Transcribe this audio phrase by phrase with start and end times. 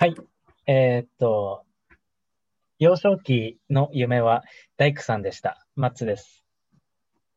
[0.00, 0.14] はい。
[0.66, 1.66] えーっと、
[2.78, 4.42] 幼少期の夢は
[4.78, 5.66] 大工さんでした。
[5.76, 6.42] マッツです。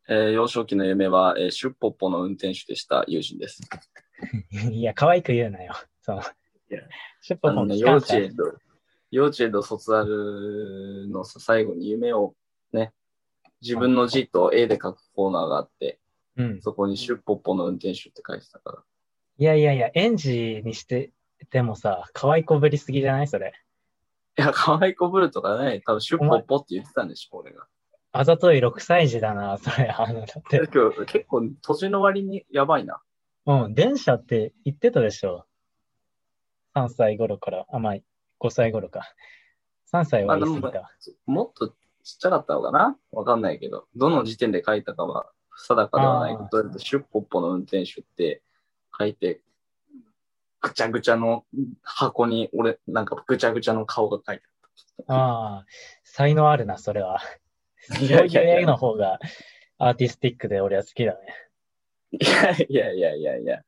[0.07, 3.63] えー幼少期の夢は、えーシュッポッポの運転手でした友人です。
[4.71, 5.73] いや、可愛く言うなよ。
[6.03, 6.23] そのい
[6.73, 6.79] や、
[7.19, 8.57] シュッポあのね、幼稚園と、
[9.11, 12.33] 幼稚園と卒アルのさ最後に夢を
[12.71, 12.93] ね、
[13.61, 15.99] 自分の字と絵で書くコーナーがあって、
[16.37, 16.61] うん。
[16.61, 18.83] そこにシュッポッポの運転手って書いてたから。
[19.37, 21.11] いやいやいや、園児にして
[21.43, 23.27] てもさ、可愛いこぶりすぎじゃない？
[23.27, 23.53] それ。
[24.37, 27.67] いや、可愛いこぶるとかね、多分シュッポッポって言ってたんでしょ、俺が。
[28.11, 29.89] あざとい6歳児だな、それ。
[29.89, 30.59] あの、だって。
[30.59, 33.01] 結構、結構年の割にやばいな。
[33.45, 35.45] うん、電車って言ってたでしょ。
[36.75, 37.93] 3歳頃から、あ、まあ、
[38.39, 39.01] 5歳頃か。
[39.91, 40.89] 3歳は言い過ぎたわ。
[41.25, 41.75] もっとちっ
[42.19, 42.97] ちゃかったのかな？
[43.11, 48.41] わかんないけど、どの時点で書いたかは定かではないけど、シュッポッポの運転手って
[48.97, 49.41] 書いて、
[50.63, 51.45] ぐちゃぐちゃの
[51.83, 54.43] 箱に俺、なんかぐちゃぐちゃの顔が書いて
[55.07, 55.65] ああ、
[56.03, 57.19] 才能あるな、それは。
[57.91, 59.19] あそういう絵の方が
[59.77, 61.19] アーティスティックで俺は好きだね。
[62.13, 63.61] いやいやいやいやいや。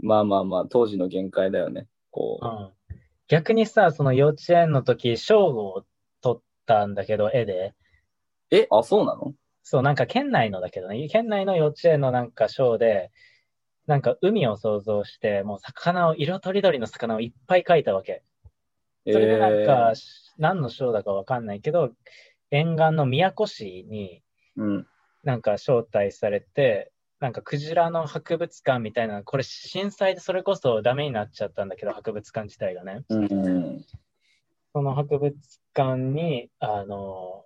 [0.00, 1.88] まあまあまあ、当時の限界だよね。
[2.12, 2.46] こう。
[2.46, 2.72] うん。
[3.26, 5.84] 逆にさ、その幼稚園の時、賞を
[6.20, 7.74] 取ったんだけど、絵で。
[8.52, 9.34] え、あ、そうなの？
[9.64, 13.10] そう、なんか県内のだけどね、県内の幼稚園のなんか賞で、
[13.86, 18.22] なんか海を想像して、もう魚を、色とりどりの魚をいっぱい描いたわけ。
[19.04, 19.92] それでなんか、
[20.38, 21.92] 何の賞だかわかんないけど、
[22.50, 24.22] 沿岸の宮古市に。
[25.22, 33.04] なんか招待されて、なんかクジラの博物館みたいな、これ震災でそれこそダメになっちゃったんだけど、博物館自体がね。
[33.08, 33.84] うん。
[34.72, 35.34] その博物
[35.74, 37.45] 館に、あの、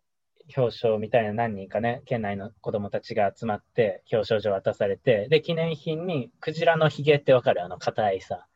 [0.57, 7.65] 表彰みたいな何人かね、県内の子供たちが集まって、表彰状渡されて、で、記念品にクジラのヒゲってわかる？
[7.65, 8.47] あの、硬いさ。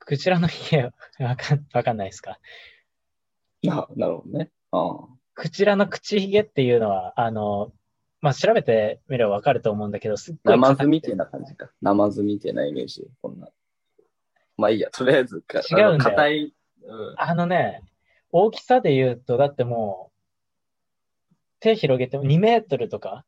[0.00, 0.82] クジラのヒゲ、
[1.24, 2.38] わかん、わかんないですか？
[3.62, 4.50] ななるほどね。
[4.72, 5.08] ああ。
[5.34, 7.72] クジラの口ひげっていうのは、あの、
[8.20, 11.70] まあ、調べてみればわかると思うんだけど、すっごいナマズみたいな感じか。
[11.80, 13.08] ナマズみたいなイメージ。
[13.22, 13.48] こんな。
[14.56, 16.54] まあいいや、とりあえずか、違うんだよ硬い。
[16.84, 17.14] うん。
[17.16, 17.82] あのね、
[18.32, 23.24] 大きさで言うと、だってもう、手広げても2メートルとか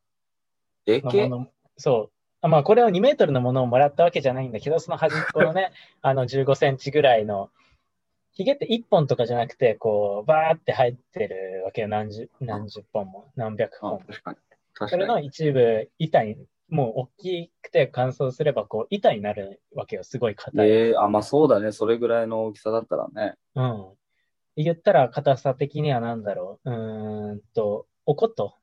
[0.85, 1.29] でけ？
[1.77, 2.15] そう。
[2.41, 5.71] あまあ、これを2メートルのものをもらったわけじゃないんだけど、その端っこのね、
[6.01, 7.49] あの15センチぐらいの、
[8.33, 11.87] ヒゲって1本とかじゃなくて、こう、バーって入ってるわけよ。
[11.87, 14.01] 何十、何十本も、何百本も。
[14.03, 14.37] あ確かに。
[14.73, 15.27] 確それのかに。
[15.27, 16.35] 一部、板に、
[16.67, 20.03] もう大きくて乾燥すれば、こう、板になるわけよ。
[20.03, 20.69] すごい硬い。
[20.69, 21.71] ええあ、まあそうだね。
[21.71, 23.35] それぐらいの大きさだったらね。
[23.55, 23.85] うん。
[24.55, 26.71] 言ったら硬さ的には何だろう？
[26.71, 28.55] うーんと、おこと。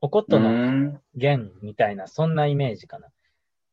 [0.00, 1.00] おこうとのん。
[1.16, 3.08] 弦みたいな、そんなイメージかな。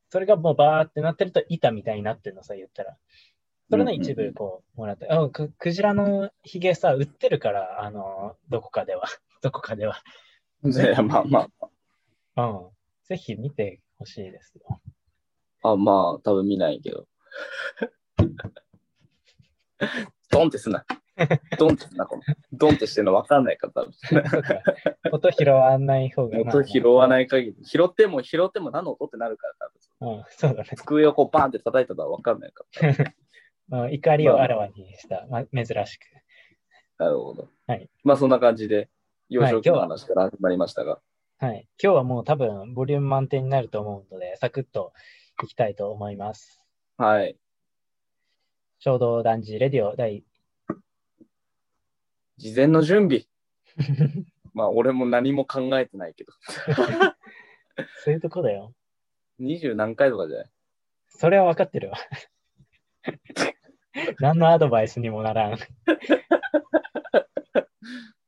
[0.09, 2.97] それがもうバーってなってると板みたいになってるのさ、言ったら。
[3.69, 5.07] それの一部こう、もらって。
[5.09, 9.03] あ、く、クジラのヒゲさ、売ってるから、あの、どこかでは。
[9.41, 9.97] どこかでは。
[10.63, 11.49] ねまあま
[12.37, 12.69] うん。
[13.03, 14.81] ぜひ見てほしいですよ。
[15.63, 15.71] あ。
[15.71, 17.07] あ、まあ、多分見ないけど。
[20.35, 20.85] ドンってすな。
[21.57, 22.23] ドンってすな、この。
[22.51, 23.85] ドンってしてるの分かんないから。
[25.11, 26.39] 音拾わない方が。
[26.39, 27.09] 音拾わい。
[27.09, 27.55] ない限り。
[27.63, 29.53] 拾っても拾っても何の音ってなるから、
[30.01, 30.17] 多分。
[30.17, 30.69] うん、そうだね。
[30.75, 32.89] 机をこうバーンって叩いたのは分かんないから。
[33.85, 36.03] うん怒りをあらわにした、ま、珍しく。
[36.99, 37.49] なるほど。
[37.65, 37.89] はい。
[38.03, 38.89] まあそんな感じで、
[39.29, 40.99] 幼少期のはい話から始まりましたが。
[41.39, 41.67] はい。
[41.81, 44.93] 今日はもう多分、ボリューム満点になると思うので、サクッと
[45.43, 46.63] いきたいと思います。
[46.97, 47.37] はい。
[48.79, 50.23] 衝動男児レディオ第、
[52.37, 53.25] 事前の準備。
[54.53, 56.33] まあ俺も何も考えてないけど。
[58.03, 58.73] そういうとこだよ。
[59.39, 60.49] 二十何回とかじゃない？
[61.09, 61.97] それは分かってるわ。
[64.19, 65.57] 何のアドバイスにもならん。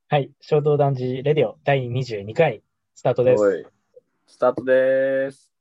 [0.10, 0.32] はい。
[0.42, 2.64] 衝動男児レディオ第22回、
[2.96, 3.72] スタートです。
[4.26, 5.54] スタートでーす。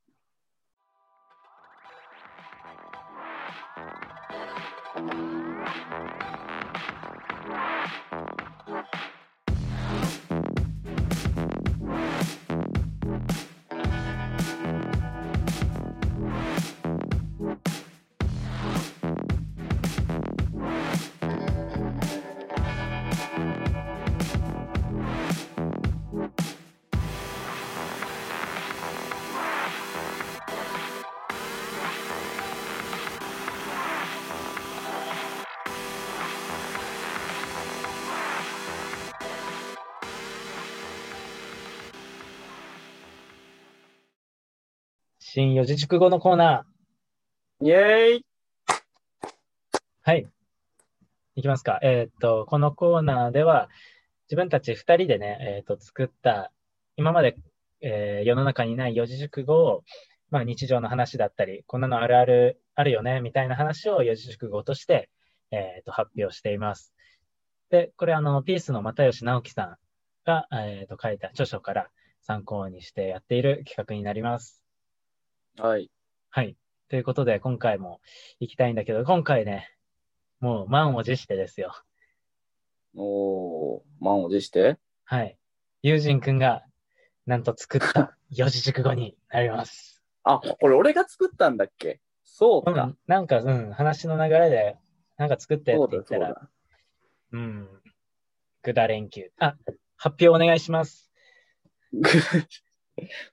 [45.38, 47.66] 新四字熟語のコーナー。
[47.66, 48.24] イェーイ
[50.00, 50.26] はい。
[51.34, 51.78] いきますか。
[51.82, 53.68] えーっと、このコーナーでは、
[54.30, 56.52] 自分たち二人でね、えーっと、作った、
[56.96, 57.36] 今まで、
[57.82, 59.84] えー世の中にない四字熟語を、
[60.30, 65.10] まあ、日常の話だったり、こんなのあるある、あるよね、みたいな話を四字熟語として、
[65.50, 66.94] えーっと、発表しています。
[67.68, 69.76] で、これ、あの、ピースの又吉直樹さん
[70.24, 71.90] が、えーっと、書いた著書から
[72.22, 74.65] 参考にしてやっている企画になります。
[75.58, 75.90] はい。
[76.30, 76.56] はい。
[76.88, 78.00] ということで、今回も
[78.40, 79.70] 行きたいんだけど、今回ね、
[80.40, 81.74] もう満を持してですよ。
[82.94, 84.76] おー、満を持して？
[85.04, 85.38] はい。
[85.82, 86.64] 友人くんが、
[87.26, 90.02] なんと作った 四字熟語になります。
[90.24, 92.00] あ、これ俺が作ったんだっけ？
[92.24, 92.70] そうか。
[92.84, 94.76] うん、なんか、うん、話の流れで、
[95.16, 96.50] なんか作ってって言ったら、そうだ。
[97.32, 97.68] うん、
[98.62, 99.32] ぐだ連休。
[99.38, 99.56] あ、
[99.96, 101.10] 発表お願いします。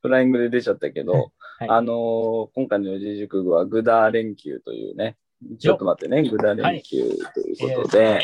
[0.01, 1.31] フライングで出ちゃったけど、
[1.67, 1.77] はい。
[1.77, 5.17] あのー今回の四字熟語はグダ連休というね、
[5.59, 8.21] ちょっと待ってね、グダ連休ということで、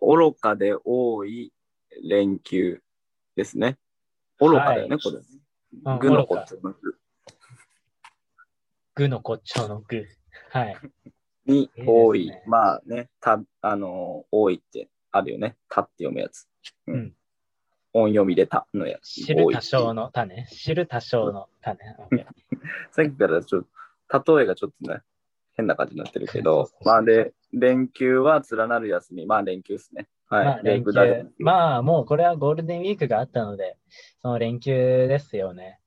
[0.00, 1.52] 愚かで多い
[2.02, 2.80] 連休
[3.36, 3.78] ですね。
[4.40, 5.16] 愚かだよね、はいこれ。
[5.16, 6.76] うん具のこっちの具
[8.94, 10.06] ぐのこっちょのぐ。
[10.50, 10.76] はい。
[11.46, 12.30] にいいね多い。
[12.46, 15.56] まあね、た、あのー多いってあるよね。
[15.68, 16.46] たって読むやつ。
[16.86, 17.12] ううんん。
[17.92, 19.24] 音読みでたのやつ。
[19.24, 20.46] 知る多少の種。
[20.46, 21.78] 知る多少の種。
[22.90, 23.64] さっきからちょっ
[24.08, 25.00] と、例えがちょっとね、
[25.54, 29.26] 変な感じになってるけどまあで、連休は連なる休み。
[29.26, 30.08] まあ連休ですね。
[30.28, 30.44] はい。
[30.46, 31.30] まあ、連休。
[31.38, 33.76] まあ、もうこれはゴールデンウィークがあったので、
[34.22, 35.80] その連休ですよね。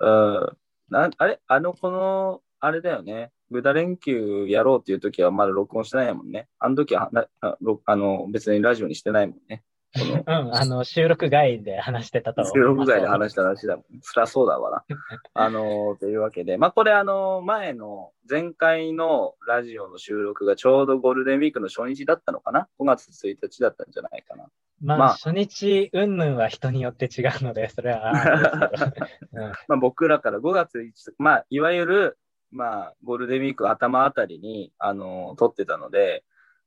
[0.00, 0.56] うん。
[0.88, 1.40] なあれ？
[1.46, 3.30] あの、この、あれだよね。
[3.50, 6.48] グダ連休やろうっていう時はまだ録音してないもんね。
[6.58, 7.10] あの時は
[7.40, 9.62] あの別にラジオにしてないもんね。
[9.96, 12.60] うん、あの、収録外で話してたと思収。
[12.60, 14.26] 録外で話した話だもん。
[14.26, 14.84] そうだわな。
[15.34, 24.48] あの、というわけで、まあこれあの、前の、前回のラジオの収録がちょうどゴールデンウィークの初日だったのかな ?5 月1日だったんじゃないかな。
[24.82, 28.12] まあ、まあ初日、うんぬんは人によって違うので、それは
[29.68, 32.18] まあ僕らから5月1日、まあいわゆる、
[32.50, 36.24] まあゴールデンウィーク頭あたりに、あの、撮ってたので、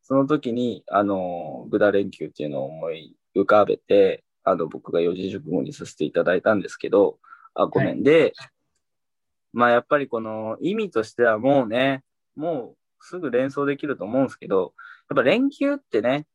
[0.07, 7.19] その時に、あの、グダ連休っていうのを思い浮かべて、あの、僕が四字熟語にさせていただいたんですけど、
[7.53, 8.03] あ、ごめん。
[8.03, 8.31] で、
[9.51, 12.05] まあやっぱりこの意味としてはもうね、
[12.37, 14.73] もうすぐ連想できると思うんですけど、
[15.09, 16.25] やっぱ連休ってね、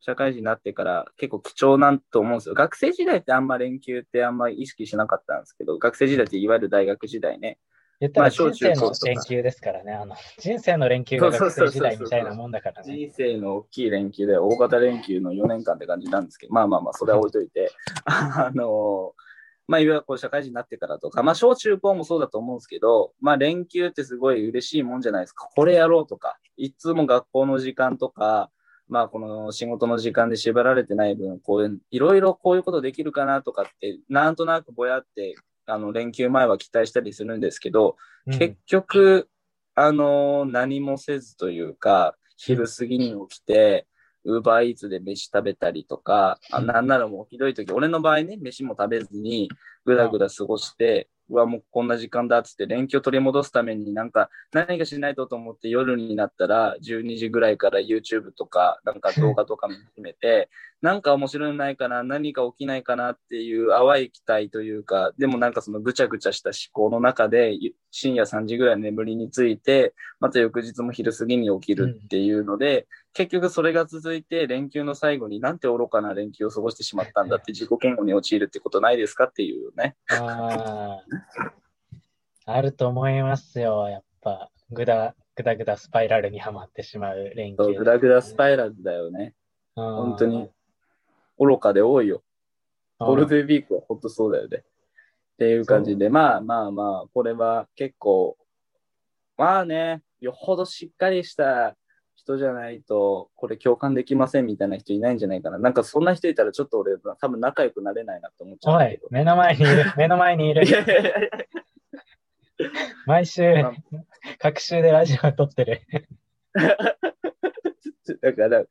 [0.00, 2.54] 社会人になってから結構貴重なんと思うんですよ。
[2.54, 7.58] 学生時代ってあんま連休ってあんま意識しなかったんですけど、学生時代っていわゆる大学時代ね。
[8.00, 9.92] 言ったまあら人生の連休ですからね。
[9.92, 12.96] あの、人生の連休が学生時代みたいなもんだからね。
[12.96, 17.70] 人生の大きい連休で、大型連休の4年間って感じなんですけど、まあまあまあ、それは置いといて、
[18.06, 19.12] あの、
[19.68, 25.48] まあ、いわゆるこう社会人になってからとか、まあ、小中高もそうだと思うんですけど、まあ、連休ってすごい嬉しいもんじゃないですか。
[25.54, 28.50] これやろうとか、いつも学校の時間とか、
[28.88, 35.36] まあ、この仕事の時間で縛られてない分、こういう、いろいろこういうことできるかなとかって、なんとなくぼやって、
[35.70, 37.96] あの、連休前は期待したりするんですけど、
[38.26, 38.38] うん。
[38.38, 39.28] 結局、
[39.74, 43.86] あの何もせずというか、昼過ぎに起きて、
[44.24, 46.66] ウーバーイーツで飯食べたりとか、あうん。
[46.66, 49.50] なんならもうひどい時、俺の場合ね、飯も食べずに、
[49.84, 60.50] ぐだぐだ過ごして、うわ、もうこんな時間だっつって、連休を取り戻すためになんか、何かしないとと思って夜になったら、12時ぐらいから YouTube とか、なんか動画とかも含めて、
[60.82, 79.96] なんか面白いのないかな、何か起きないかなっていう淡い期待というか、でもなんかそのぐちゃぐちゃした思考の中で、ゆ深夜3時ぐらい眠りについて、また翌日も昼過ぎに起きるっていうので、結局それが続いて、連休の最後になんて愚かな連休を過ごしてしまったんだって自己嫌悪に陥るってことないですかっていうね。
[80.08, 81.00] あ
[82.46, 83.86] あ、あると思いますよ。
[83.88, 87.64] やっぱ、ぐだ、ぐだぐだスパイラルにはまってしまう連休。
[87.64, 89.34] そうグダグダスパイラルだよね。
[89.74, 90.50] 本本当に。
[91.40, 92.22] 愚かで多いよ。
[92.98, 94.58] ゴールでデンウィークは本当そうだよね。
[94.58, 94.62] っ
[95.38, 98.36] ていう感じで、まあまあまあ、これは結構、
[99.38, 101.74] まあね、よほどしっかりした
[102.14, 105.58] 人じゃないと、これ共感できませんみたいな人いないんじゃないかな。
[105.58, 109.08] なんかそんな人いたらちょっと俺、多分仲良くなれないなって思っちゃうんおいだけど、。
[109.10, 110.62] 目の前にいる、目の前にいる
[113.06, 113.72] 毎週まあ、
[114.38, 115.80] 各週でラジオ撮ってる。
[118.20, 118.64] だから、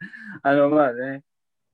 [0.44, 1.24] あのまあね、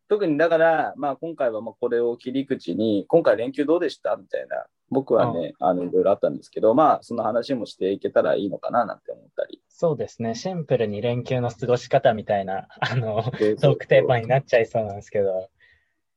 [0.08, 9.62] 特にだから、まあ今回はまあこれを切り口に、今回連休どうでしたみたいな、僕はね、あのいろいろあったんですけど、まあその話もしていけたらいいのかななんて思ったり。
[9.68, 10.36] そうですね。
[10.36, 15.50] シンプルに連休の過ごし方みたいな、あの、トトークテーマになっちゃいそうなんですけど。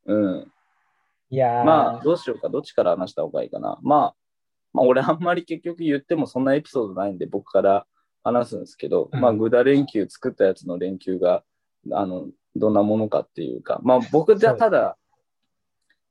[0.07, 0.53] うん。
[1.31, 3.79] いやー、まあ、どうしようか、どっちから話した方がいいかな。
[3.83, 4.15] まあ、
[4.73, 7.87] まあ、俺あんまり結局言ってもそんなエピソードないんで、僕から
[8.23, 11.43] 話すんですけど、うんまあ、グダ連休作ったやつの連休が、
[11.93, 14.97] あの、どんなものかっていうか、まあ、僕じゃただ、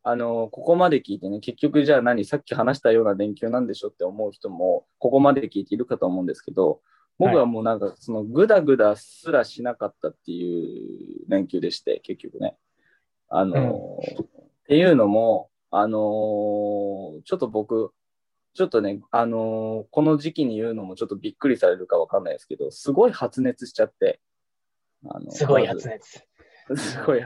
[0.04, 6.82] あの、ここまで聞いてね、結局じゃあ何、さっき話したような連休なんでしょって思う人も、ここまで聞いているかと思うんですけど、
[7.18, 12.56] 僕はもうなんか、そのグダグダすらしなかったっていう連休でして、結局ね。
[13.28, 17.92] あの、っていうのも、あのーちょっと僕、
[18.54, 24.22] ちょっとね、あのーこの時期に言うのもちょっとびっくりされるかわかんないですけど、すごい発熱しちゃって、
[25.06, 26.27] あのすごい発熱。
[26.76, 27.24] すごい、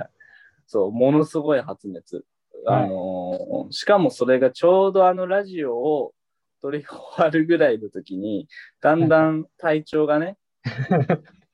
[0.67, 2.25] そう、ものすごい発熱。
[2.67, 6.13] あのーしかもそれがちょうどあのラジオを
[6.62, 8.48] 撮り終わるぐらいの時に、
[8.81, 10.38] だんだん体調がね、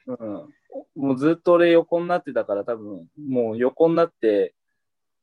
[0.08, 0.17] うん、
[0.96, 4.53] もうずっと俺横になってたから多分、もう横になって、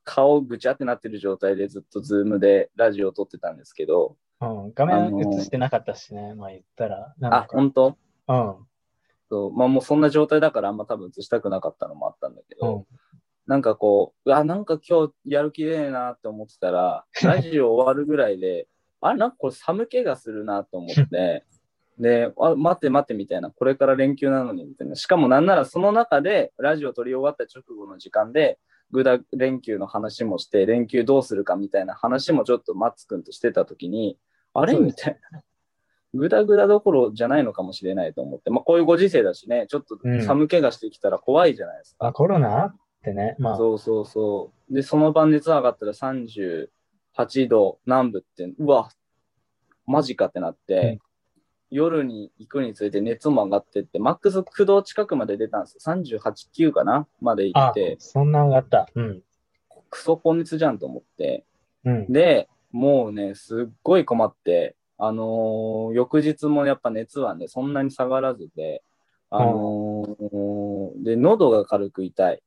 [0.06, 7.14] 顔ぐちゃってなってる状態でずっとズームでラジオを撮ってたんですけど、うん、画面映してなかったしね、まあ言ったら。
[7.22, 7.96] あ、か本当？
[8.28, 8.54] うん。
[9.34, 12.84] そう、まあもうそんな状態だからあんま多分映したくなかったのもあったんだけど、うん
[13.46, 18.68] なんかこう、うわ、なんか今日やる気ねえなって思ってたら、 ラジオ終わるぐらいで、
[19.02, 21.44] あれ、なんかこれ寒気がするなと思って、
[21.98, 24.94] で、あ待って待ってみたいな、これから連休なのにみたいな。
[24.94, 28.58] しかもなんならその中で、ラジオ撮り終わった直後の時間で、
[28.90, 34.18] グダ連休の話もして、連休どうするかみたいな話もちょっとマッツくんとしてたときに、
[34.54, 34.74] あれ？
[34.78, 35.42] みたいな。
[36.14, 42.06] グダグダどころじゃないのかもしれないと思って、まあこういうご時世だしね、ちょっと寒気がしてきたら怖いじゃないですか。
[42.06, 42.66] あ、コロナ？
[42.66, 43.36] ってね。
[43.38, 44.74] まあ、そうそうそう。
[44.74, 46.68] で、その晩熱上がったら38
[47.48, 48.88] 度南部って、うわ、
[49.86, 51.00] マジかってなって、
[51.70, 55.92] 夜に行くにつれて熱も上がってって、マックス9度近くまで出たんですよ。
[56.20, 58.88] 38、9かなまで行あって、、そんな上がった。
[58.94, 59.22] うん。
[59.90, 61.44] クソ高熱じゃんと思って。
[61.84, 62.12] うん。
[62.12, 68.82] で、もうね、すっごい困って、あのー翌日もやっぱ熱はね、そんなに下がらずで、
[69.30, 72.42] あのーで、喉が軽く痛い。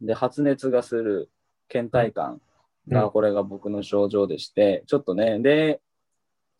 [0.00, 1.30] で、発熱がする、
[1.68, 2.40] 倦怠感
[2.88, 5.80] が、うんこれが僕の症状でして、ちょっとね、で、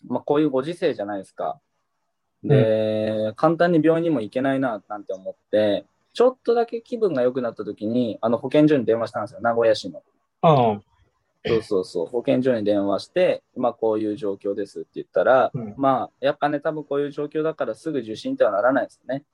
[0.07, 1.61] まあ、こういうご時世じゃないですか。
[2.43, 10.03] で、簡単に病院にも行けないな、なんて思って、ちょっとだけ気分が良くなった時に、あの、保健所に電話したんですよ、名古屋市の。
[10.43, 10.83] うん。
[11.47, 19.25] そうそうそう、保健所に電話して、まあこういう状況ですって言ったら、うんまあやっぱね、多分こういう状況だからすぐ受診とはならないですよね。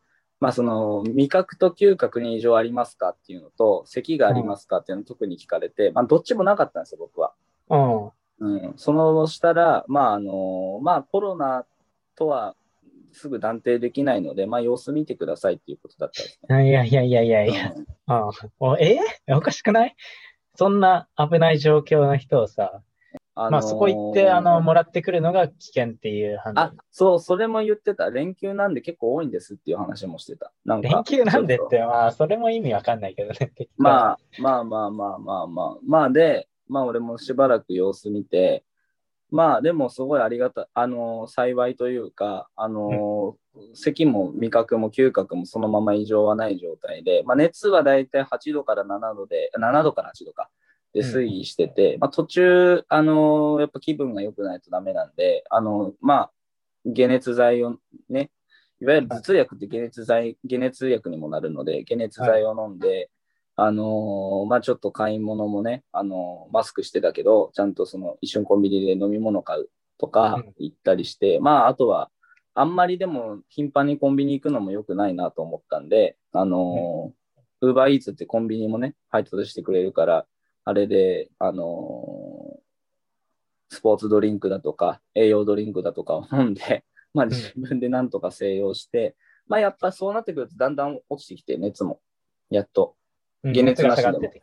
[0.40, 7.32] まあその味覚と嗅覚に異常ありますかっていうのと、咳がありますかっていうのを特に聞かれて、まあどっちもなかったんですよ、僕は。
[7.68, 8.06] うん。
[8.40, 8.72] うん。
[8.76, 11.66] そのしたら、まああの、まあコロナ
[12.16, 12.56] とは
[13.12, 16.68] すぐ断定できないので、まあ様子見てくださいっていうことだったんですね。
[16.70, 17.72] いやいやいやいやいや。
[17.76, 18.98] うんあおえ
[19.28, 19.94] おかしくない？
[20.60, 22.82] そんな危ない状況の人をさ、
[23.34, 28.10] あのーまあそこ行って、あの、もらってくるのが危険っていう判あ断。、そう、それも言ってた。
[28.10, 30.52] 連休なんで結構多いんですっていう話もしてた。
[30.66, 33.52] なんか連休なんでって、まあ、それも意味わかんないけどね。
[33.78, 35.78] まあ、まあまあまあまあまあ。
[35.82, 38.62] まあで、まあ俺もしばらく様子見て、
[39.30, 43.36] まあでもすごいありがたい、あの幸いというか、あの
[43.74, 50.48] 咳も味覚も嗅覚もそのまま異常はない状態で、まあ熱はだいたい8度から7度で、7度から8度か、
[50.92, 56.30] で推移してて、まあ途中、あのやっぱ気分が良くないとダメなんで、あのまあ、
[56.96, 57.76] 解熱剤を
[58.08, 58.30] ね、
[58.80, 63.10] いわゆる頭痛薬って解熱剤、解熱薬にもなるので、解熱剤を飲んで、
[63.62, 72.10] あのーまあちょっと買い物もね、あのーマスクしてたけど、ちゃんとその一瞬コンビニで飲み物買うとかうん行ったりして、まああとは、
[72.54, 80.26] あんまりでも頻繁にコンビニ行くのも良くないなと思ったんで、あのー、ウーバーイーツってコンビニもね、配達してくれるから、
[80.64, 82.60] あれで、あのー
[83.72, 92.00] スポーツドリンクだとか、栄養ドリンクだとかを飲んで、 まあ自分でなんとか静養して、まあやっぱそうなってくるとだんだん落ちてきて、熱も。
[92.48, 92.96] やっと。
[93.44, 94.42] うん解熱なしでもて。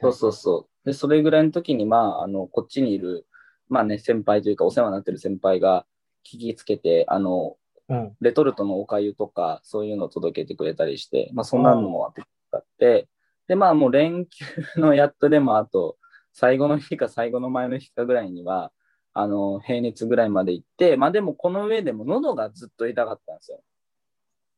[0.00, 0.86] そうそうそう。
[0.86, 3.26] で、それぐらいの時に、まあ、あの、こっちにいる、
[3.68, 5.86] まあね、先輩というか、お世話になってる先輩が
[6.24, 7.56] 聞きつけて、あの、
[7.88, 8.16] うん。
[8.20, 12.12] レトルトのお粥とか、そういうのを届けてくれたりして、まあ、そんなのも
[12.52, 13.08] あって、
[13.48, 14.44] で、まあ、もう連休
[14.76, 15.96] のやっとでも、あと、
[16.32, 18.72] 最後の日か最後の前の日かぐらいには、
[19.14, 23.62] あの、平熱ぐらいまで行って、まあでもこの上でも喉がずっと痛かったんですよ。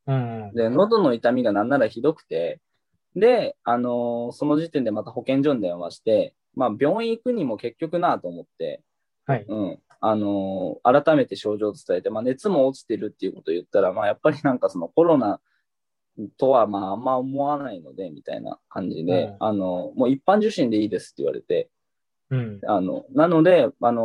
[0.09, 0.53] うん。
[0.55, 2.61] で、喉の痛みがなんならひどくて、
[3.19, 8.83] で、あのーその時点でまた保健所に電話して、まあ、病院行くにも結局なと思って、
[9.27, 9.45] はい。
[9.49, 15.41] うん、あのー改めて症状を伝えて、まあ、熱も落ちてるっていうことを言ったら、まあ、やっぱりなんかそのコロナ
[16.37, 21.71] とはまああんま思わないので、みたいな感じで、うんあのもう一般受診でいいですって言われて、
[22.31, 22.61] うん。
[22.67, 24.03] あの、なので、あの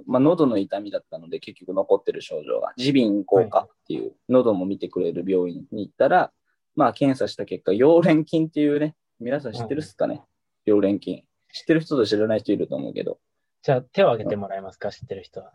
[0.00, 6.30] ーまあ、喉の痛みだったので、結局残ってる症状が、耳鼻咽喉科っていう、喉も見てくれる病院に行ったら、
[6.76, 10.22] まあ、検査した結果、溶連菌っていうね、皆さん知ってるっすかね、
[10.66, 11.24] 溶連菌。
[11.52, 13.18] 知ってる人と知らない人いると思うけど、
[13.62, 15.52] じゃあ手を挙げてもらえますか、知ってる人は。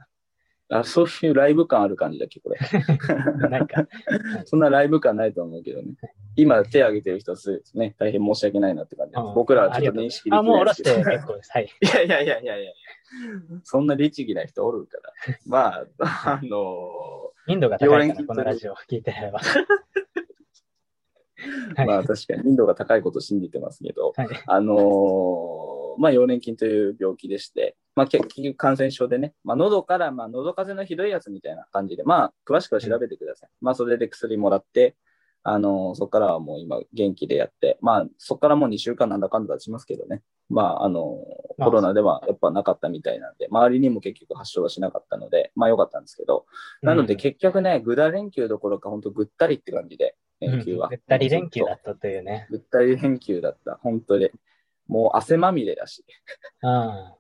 [0.70, 2.60] あそういうライブ感ある感じだっけ、これ。
[3.50, 3.88] なんか、
[4.46, 5.94] そんなライブ感ないと思うけどね。
[6.36, 9.24] 今、手挙げてる人はすね、大変申し訳ないなって感じです。
[9.24, 10.96] うん僕らはちょっと認識できあ、もう下ろして。
[10.96, 11.52] 結構です。
[11.52, 11.70] はい。
[11.82, 12.72] いやいやいやいやいや
[13.64, 15.14] そんな律儀な人おるから。
[15.46, 19.40] まあ、あのインドが高いかこのラジオ聞いてれば。
[21.78, 24.28] ーまあ確かに民度が高いことを信じてますけど、はい。
[24.48, 33.50] あのーまあ、溶連菌という病気でして、まあ、結局感染症でね、まあ、喉から、まあ、喉風邪のひどいやつみたいな感じで、まあ、詳しくは調べてください。
[33.62, 34.96] まあ、それで薬もらって、
[35.48, 41.24] あのーそこからはもう今元気でやって、まあ、そこからもう2週間なんだかんだ経ちますけどね、まあ、あの
[41.60, 46.46] コロナではやっぱなかったみたいなんで、周りにも結局発症はしなかったので、まあ、よかったんですけど、
[46.82, 50.90] なので結局ね、ぐだ連休どころか、本当ぐったりって感じで、連休は。
[50.90, 52.48] ぐったり連休だったというね。
[52.50, 54.30] ぐったり連休だった、本当に。
[54.88, 56.04] もう汗まみれだし。
[56.64, 57.14] うん。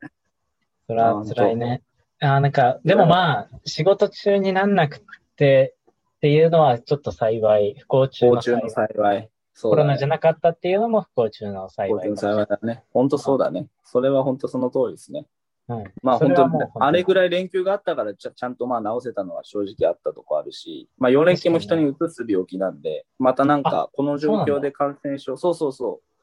[0.87, 1.81] それはあ辛いね。
[2.19, 5.01] あーなんか、でもまあ、仕事中になんなく
[5.35, 5.75] て
[6.15, 8.63] っていうのはちょっと幸い、不幸中の不幸い。
[8.63, 9.29] の幸い。
[9.53, 12.83] そうコロナじゃなかったっていうのも不幸中の幸い不幸中の幸いだね。
[12.91, 13.67] 本当そうだね。
[13.83, 15.25] それは本当その通りですね。
[15.69, 15.83] うん。
[16.01, 26.14] まあ本当あれぐらい連休があったからちゃちゃんとまあ治せたのは正直あったとこあるし、まあ4連休も人にうつす病気なんで、またなんかこの状況で感染症、そうそうそう、あ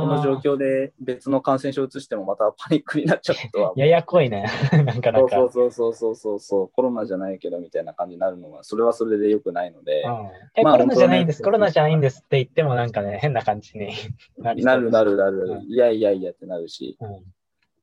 [0.00, 3.72] この状ー況で別の感染症を移してもまたパニックになっちゃったわ。
[3.76, 4.46] ややこいね。
[4.84, 5.36] なんかなんか。
[5.36, 13.92] そうそうそうそうそうそう、コロナじゃないけどみたいな感じになるのは、それはそれで良くないので、うんえ、まあコロナじゃないんです、ねコロナじゃないんですって言ってもなんかね、変な感じに
[14.38, 17.24] なりそうなるなるなる、うんいやいやいやってなるし、うん。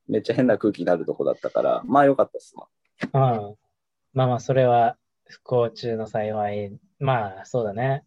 [0.08, 2.68] めっちゃ変な空気になるとこだったから、まあ良かったっすわ。
[3.01, 3.56] うん。
[4.13, 6.72] まあまあ、それは不幸中の幸い。
[7.00, 8.04] まあ、そうだね。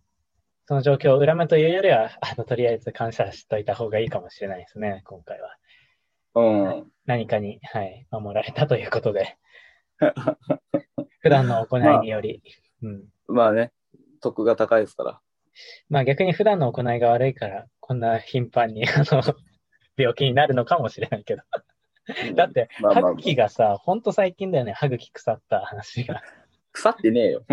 [0.66, 5.56] その状況を恨むというよりは、あの、とりあえず感謝しといた方がいいかもしれないですね、今回は。
[6.34, 6.90] うん。
[7.04, 9.36] 何かに、はい、守られたということで。
[11.20, 12.42] 普段の行いにより。
[12.82, 13.04] うん。
[13.28, 13.72] まあね、
[14.20, 15.20] 得が高いですから。
[15.88, 19.22] まあ逆に普段の行いが悪いから、こんな頻繁に、あの、
[19.96, 21.42] 病気になるのかもしれないけど。
[22.34, 26.22] だって、まあまあまあ歯茎がさ、ほんと最近だよね、歯茎腐った話が。
[26.72, 27.44] 腐ってねえよ。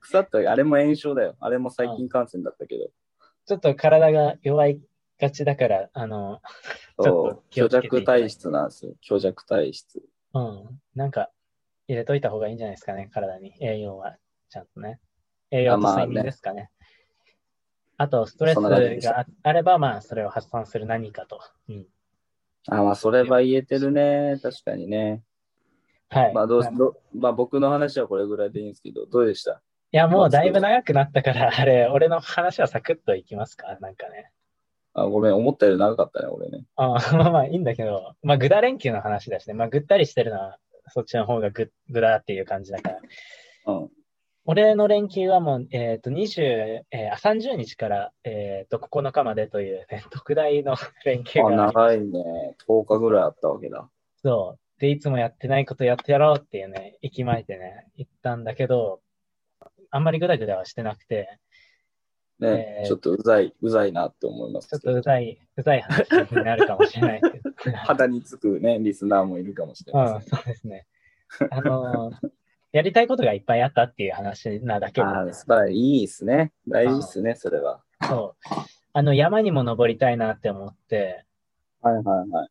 [0.00, 1.36] 腐った、あれも炎症だよ。
[1.40, 2.90] あれも細菌感染だったけど。
[3.46, 4.80] ちょっと体が弱い
[5.18, 6.40] がちだから、あの、
[7.00, 8.94] ちょっとそう、虚気をつけて弱体質なんですよ。
[9.02, 10.02] 虚弱体質。
[10.34, 11.30] うん、なんか
[11.88, 13.54] 入れといた方がいいんじゃないですかね、体に。
[13.60, 14.16] 栄養は、
[14.50, 15.00] ちゃんとね。
[15.50, 16.70] 栄養と睡眠ですかね。
[17.98, 21.40] あと、ストレスがああれば、まあ、それを発散する何かと。
[21.68, 21.86] うん。
[22.68, 24.38] あ、まあそれは言えてるね。
[24.42, 25.22] 確かにね。
[26.12, 26.34] はい。
[26.34, 29.62] まあどういどまあ僕の話はこれぐらいでいいんですけど、どうでした？
[29.92, 34.30] や、もうだいぶ長くなったから、 あれ、俺の話はサクッといきますか、なんかね。
[34.94, 36.64] あ、ごめん、思ったより長かったね、俺ね。
[36.76, 39.54] あまあまあいいんだけど、まあ、ぐだ連休の話だしね。
[39.54, 42.98] まあ、ぐったりしてるのは、そっちの方がぐ、ぐだっていう感じだから。
[43.66, 43.90] うん。
[44.44, 52.56] 俺の連休はもう、えっ、と、20、えー、あ30日から、えっ、と、9日までという、ね、特大の連休あ、があり長いね。
[52.66, 53.88] 10日ぐらいあったわけだ。
[54.22, 54.61] そう。
[54.82, 59.00] で、いつもやってないことやってやろうっていうね、息巻いてね、言ったんだけど、
[59.92, 61.38] あんまりぐだぐだはしてなくて、
[62.40, 64.80] ね、えーちょっとうざい、うざいなって思いますちょっ。
[64.80, 67.50] とうざい、うざい話になるかもしれないけど。
[67.86, 70.36] 肌につくね、リスナーもいるかもしれうん、ません。
[70.36, 70.84] そうですね。
[71.52, 72.30] あのー
[72.72, 75.76] やりたいことがいっぱいあったっていう話なだけで、ああ、素晴らしい。
[75.76, 76.52] いいですね。
[76.66, 77.84] 大事ですね、それは。
[78.00, 78.48] そう。
[78.94, 81.24] あの、山にも登りたいなって思って、
[81.82, 82.48] はいはいはい。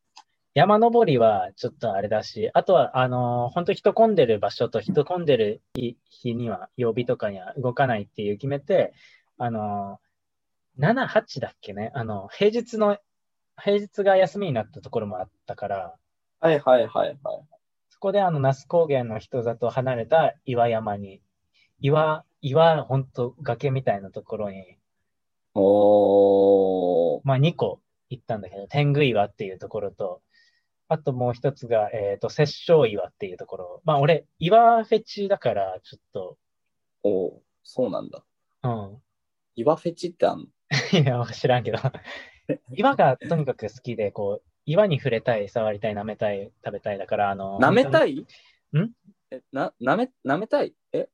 [0.54, 8.94] 山登りはちょっとあれだし、あとは、あのー本当人混んでる場所と人混んでる日日には、曜日とかには動かないっていう決めて、
[9.38, 10.12] あのー
[10.78, 12.98] 7、8だっけね、あの、平日の、
[13.62, 15.96] 平日が休みになったところもあったから、
[16.40, 17.18] はいはいはいはい。
[17.90, 21.22] そこであの、那須高原の人里離れた岩山に、
[21.80, 24.78] 岩、岩、ほんと崖みたいなところに、
[25.54, 27.22] おー。
[27.24, 30.22] まあ2個行ったんだけど、天狗岩っていうところと、
[30.92, 33.82] あともう一つが、えっ、と、殺生岩っていうところ。
[33.86, 36.38] まあ俺、岩フェチだから、ちょっと、
[37.04, 37.32] おー
[37.64, 38.26] そうなんだ。
[38.64, 38.98] うん。
[39.56, 40.46] 岩フェチってあんの？
[41.00, 41.78] いや、知らんけど。
[42.76, 48.12] 岩がとにかく好きで、こう、岩に触れたい、触りたい、舐めたい、食べたいだから、あの、舐めたい？
[48.16, 48.20] い
[48.78, 48.92] ん？
[49.32, 50.76] え、な、舐め、舐めたい？
[50.92, 51.08] え？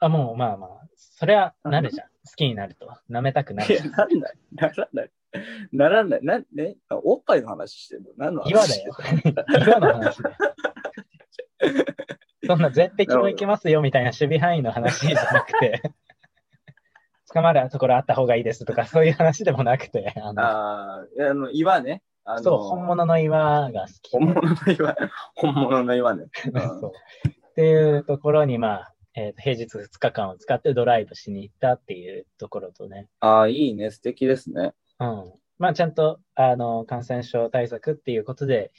[0.00, 2.08] あ、もう、まあまあ、それはなるじゃん。
[2.08, 2.92] 好きになると。
[3.08, 4.34] 舐めたくないるや、なんない。
[4.52, 5.10] ならない。
[5.72, 6.20] ならない。
[6.22, 8.10] な、ね、おっぱいの話してるの？
[8.16, 8.50] 何の話？
[8.50, 8.94] 岩だよ。
[9.66, 10.36] 岩の話だよ。
[12.46, 15.82] そんな絶壁も行けますよみたいな守備範囲の話じゃなくて、
[17.32, 22.02] 捕まるところあった方がいいですとか、そういう話でもなくて、あのあーあの、岩ね。
[22.24, 24.10] あのそう、本物の岩が好き。
[24.10, 24.96] 本物の岩。
[25.34, 26.26] 本物の岩ね。
[26.52, 26.92] うんそう
[27.28, 33.90] っていうところに、まあ、えーと平日2日間を使ってドライブしに行ったっていうところとね、ああ、いいね。
[33.90, 34.72] 素敵ですね。
[35.00, 35.32] うん。
[35.58, 38.72] まあ、ちゃんと、あの、感染症対策っていうことで、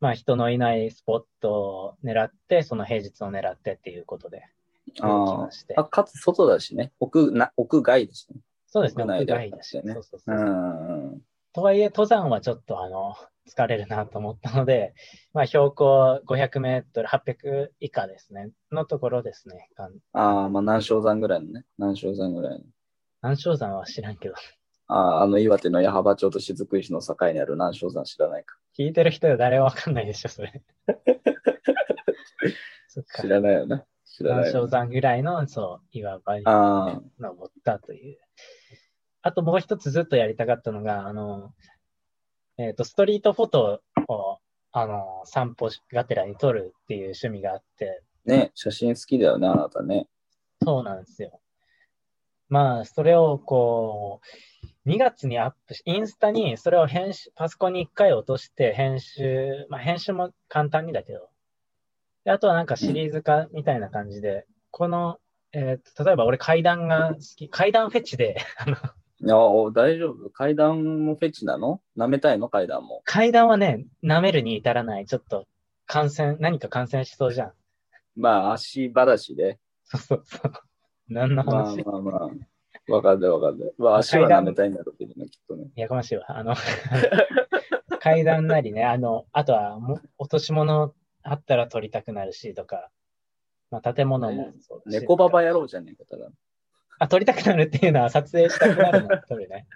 [0.00, 4.44] まあ、人のいないスポットを狙って、その平日を狙ってっていうことで、
[5.00, 5.80] ああ。
[5.80, 6.92] あ、かつ外だしね。
[7.00, 8.40] 屋な屋外だしね。
[8.66, 9.76] そうですね、屋外だし。
[9.84, 10.38] ねそうそうそうう。
[11.16, 11.22] ん。
[11.52, 13.14] とはいえ、登山はちょっと、あの、
[13.48, 14.94] 疲れるなと思ったので、
[15.32, 19.70] まあ、標高500メートル、800以下ですね、のところですね。
[19.76, 21.64] ああ、まあ、南昌山ぐらいのね。
[21.78, 22.64] 南昌山ぐらいの。
[23.22, 24.34] 南昌山は知らんけど、
[24.88, 28.56] ああ、あの岩手の矢巾町と雫石の境にある南昌山知らないか？
[28.76, 30.62] 聞いてる人は誰もわかんないでしょ、それ。
[32.88, 33.28] そ知。
[33.28, 33.84] らないよね。
[34.04, 38.18] 知らないよ、南昌山ぐらいの、そう、岩場にあ登ったという。
[39.20, 41.52] あともう一つずっとやりたかったのが、あの、
[42.56, 44.38] えっ、と、ストリートフォトを、
[44.72, 50.08] あの、散歩がてらに撮るっていう趣味があって、あ、ね、写真好きだよね、あなたね。
[50.62, 51.40] そうなんですよ。
[52.48, 54.20] まあ、それをこ
[54.57, 54.57] う、
[54.88, 61.28] 2月にアップし、インスタにそれを編集、パソコンに1回落として編集、まあ編集も簡単にだけど、
[62.24, 65.18] であとはなんかシリーズ化みたいな感じで、この、
[65.52, 68.36] えーと、例えば俺階段が好き、階段フェチで、
[69.20, 70.30] いや、お大丈夫？
[70.30, 71.80] 階段もフェチなの？
[71.96, 72.48] 舐めたいの？
[72.48, 73.02] 階段も。
[73.04, 75.06] 階段はね、舐めるに至らない。
[75.06, 75.46] ちょっと
[75.86, 77.52] 感染、何か感染しそうじゃん。
[78.16, 79.58] まあ、足ばだしで。
[79.84, 80.52] そうそうそう。
[81.08, 82.30] 何のまあ話、まあまあ。
[82.88, 83.72] わかんないわかんない。
[83.78, 85.66] まあ、足は舐めたいんだろうけどね、きっとね。
[85.76, 86.24] やかましいわ。
[86.28, 86.54] あの、
[88.00, 92.90] 階段なりね、あの、あとはも落とし物あったら取りたくなるしとか、
[93.70, 96.30] まあ、建物もそうだし猫ババ野郎じゃねえか、ただ。
[96.98, 99.66] あ、撮りたくなるっていうのは撮影したくなるのを撮るね。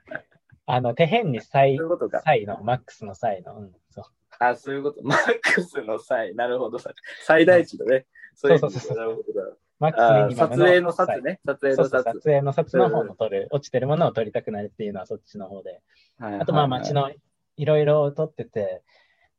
[0.66, 1.78] あの、手辺に際。
[2.24, 4.04] 際の、マックスの際の、うん、そう。
[4.38, 5.02] あ、そういうこと。
[5.02, 6.34] マックスの際。
[6.34, 6.78] なるほど。
[7.24, 8.06] 最大値だね。
[8.34, 11.40] そうそうそうそうなるほどだマックスあミニマムの撮影の撮際ね。
[11.44, 12.20] 撮影の撮撮。
[12.20, 15.80] 影の撮の方の撮る、落ちてるものを撮りたくなるっていうのはそっちの方で。
[16.18, 17.10] はいあとまあはい街の
[17.56, 18.82] いろいろ撮ってて、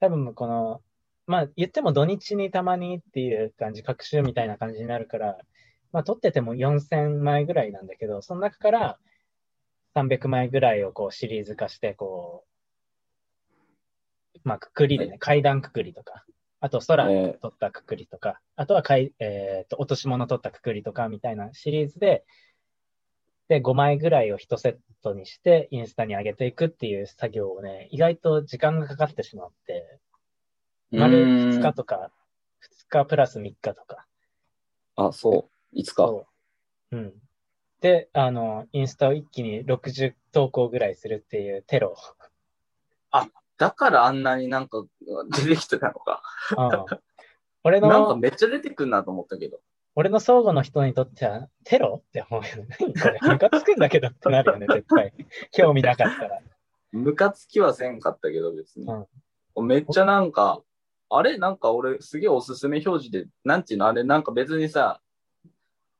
[0.02, 0.82] 多分この、
[1.28, 5.38] まあ言っても土日にたまにっていう感じ、各週みたいな感じになるから、
[5.94, 8.98] まあ撮ってても4000枚ぐらいなんだけど、その中から
[9.96, 12.44] 300枚ぐらいをこうシリーズ化して、こ
[14.36, 16.26] う、まあくくりでね、階段くくりとか、
[16.64, 22.24] あと空え撮ったくくりとか、あとはかい、えーと落とし物撮ったくくりとかみたいなシリーズで、
[23.50, 32.12] で、5枚ぐらいを1セットにして、インスタに上げていくっていう作業をね、意外と時間がかかってしまって、ー丸うーん2日とか、
[32.62, 34.06] 2日プラス3日とか。
[34.96, 35.78] あ、そう。
[35.78, 36.08] いつか。
[36.08, 36.28] そ
[36.94, 36.96] う。
[36.96, 37.14] うん。
[37.82, 41.94] で、あの、インスタを一気に60投稿ぐらいするっていうテロ。
[43.58, 44.84] だからあんなになんか
[45.32, 46.22] 出てきてたのか。
[46.58, 46.86] うん、
[47.64, 49.60] 俺なんかの、めっちゃ出てくんなと思ったけど。
[49.96, 52.78] 俺の相互の人にとっては、テロって思うよね。
[52.80, 55.14] 何これ、 ムカつくんだけどってなるよね、絶対。
[55.52, 56.40] 興味なかったら。
[56.92, 58.86] ムカつきはせんかったけど別に。
[58.86, 59.08] うん
[59.62, 60.64] めっちゃなんか、
[61.10, 61.38] あれ？
[61.38, 63.88] なんか俺すげえおすすめ表示で、なんていうの？
[63.88, 65.00] あれなんか別にさ、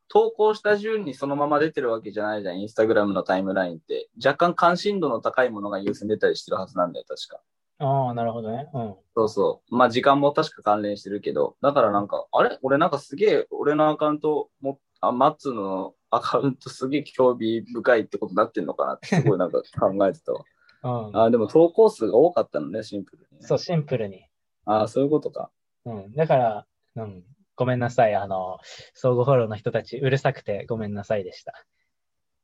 [0.08, 4.10] 投稿した順にそのまま出てるわけじゃないじゃん、インスタグラムのタイムラインって。
[4.24, 7.42] 若干関心度の高いものが優先出たりしてるはずなんだよ、確か。
[7.80, 8.70] ああ、なるほどね。
[8.74, 8.96] うん。
[9.16, 9.76] そうそう。
[9.76, 12.58] まあ時間も確か関連してるけど、だからなんか、あれ？
[12.62, 20.44] 俺なんかすげえ、俺のアカウントも、あ、マッツのアカウントすげえ興味深いってことになってんのかなってすごいなんか 考えてたわ。
[20.84, 23.48] うん、あ、でも投稿数が多かったのね、シンプルに、ね。
[23.48, 24.26] そう、シンプルに。
[24.66, 25.50] あそういうことか。
[25.86, 26.12] うん。
[26.14, 27.24] だから、うん。
[27.56, 28.16] ごめんなさい。
[28.16, 28.60] あの、
[28.94, 31.54] 相互フォローの人たち、うるさくてごめんなさいでした。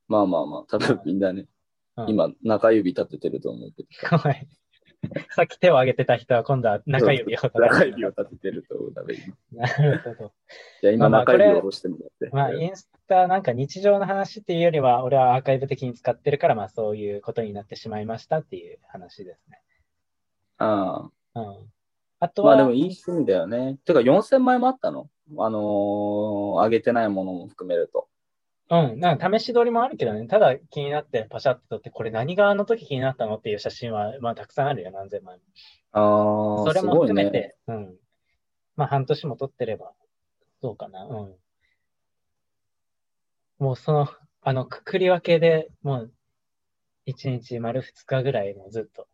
[0.08, 1.46] まあまあまあ、多分みんなね、
[1.98, 4.18] うん、今中指立ててると思うけど。
[4.18, 4.48] ごめん。
[5.32, 8.94] さっき手を挙げてた人は今度は中指を立てて中指を立ててると思う。
[8.94, 10.34] 多分今なるほど。
[10.82, 12.36] じゃあ今まあまあ中指を下ろしてもらって。
[12.36, 19.62] まあ、インスタなんか日常の話っていうよりは、俺はアーカイブ的に使ってるから、まあそういうことになってしまいましたっていう話ですね。
[20.58, 21.12] ああうん。
[22.20, 23.78] あとは、まあでもいい趣味だよね。
[23.86, 25.10] てか4000枚もあったの？
[25.38, 25.62] あのー、
[26.64, 28.08] 上げてないものも含めると。
[28.72, 35.42] うん、なんか試し撮りもあるけどね、ただ気になってパシャって撮って、これ何があの時気になったのっていう写真は、まあたくさんあるよ、何千枚も。
[35.92, 36.94] ああ、それも。
[36.94, 37.96] 含めて、うん。
[38.76, 39.94] まあ半年も撮ってれば、
[40.62, 41.36] そうかな、うん。
[43.58, 44.08] もうその、
[44.42, 46.12] あの、くくり分けでもう、
[47.08, 49.08] 1日丸2日ぐらいもうずっと。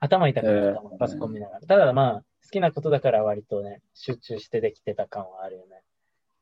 [0.00, 1.60] 頭痛くなったもん、えーパソコン見ながら。
[1.60, 5.82] ただまあ、好きなことだから割とね、集中してできてた感はあるよね。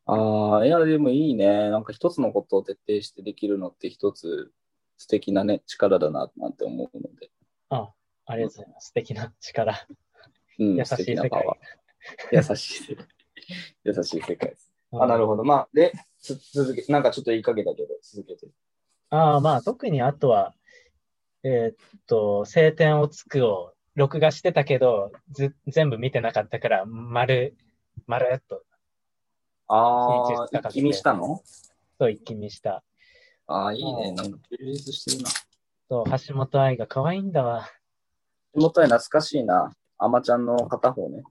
[0.06, 1.70] ああ、いや、でもいいね。
[1.70, 4.50] なんか一つのことを徹底してできるのって一つ
[4.96, 7.30] 素敵なね、力だな、なんて思うので。
[7.68, 7.92] あ、
[8.26, 8.86] ありがとうございます。
[8.88, 9.86] 素敵な力。
[10.58, 11.42] うん、 優しい世界。
[12.32, 13.06] 優しい世界。
[13.84, 14.72] 優しい世界です。
[14.92, 15.38] あ、なるほど。
[15.38, 15.44] ど。
[15.44, 18.48] まあ、で、つ続け、なんかちょっと言いかけたけど、続けて。
[19.10, 20.54] ああ、まあ、特にあとは、
[21.42, 27.54] えーっと、晴天をつくを録画してたけど、ず、全部見てなかったから、丸、
[28.06, 28.62] 丸っと、
[29.68, 31.42] ああ、一気見したの？
[31.98, 32.82] と一気にした。
[33.46, 34.08] ああ、いいね。
[34.08, 35.30] うんなんか充実してるな。
[35.88, 37.68] と、橋本愛が可愛いんだわ。
[38.54, 39.70] 手元へ懐かしいな。
[39.98, 41.22] あまちゃんの片方ね。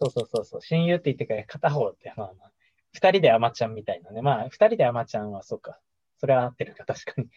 [0.00, 0.60] そうそうそうそう。
[0.60, 2.52] 親友って言ってから片方って、まあまあ、
[2.92, 4.20] 二人でアマちゃんみたいなね。
[4.20, 5.78] まあ、二人でアマちゃんはそうか。
[6.18, 7.28] それは合ってるか、確かに。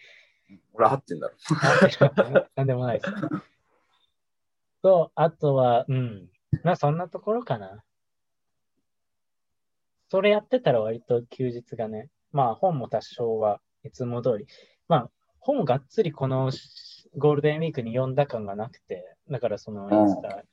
[0.74, 1.34] 俺合ってんだろ。
[1.50, 3.12] 合ってるわなんでもないです。
[4.84, 6.30] と、あとは、うん。
[6.64, 7.84] まあ、そんなところかな。
[10.10, 14.46] それやってたら割と休日がね、まあ、本も多少はいつも通り。
[14.88, 16.52] まあ、本をがっつりこの
[17.18, 20.44] ゴールデンウィークに読んだ感がなくて、だからそのインスタ、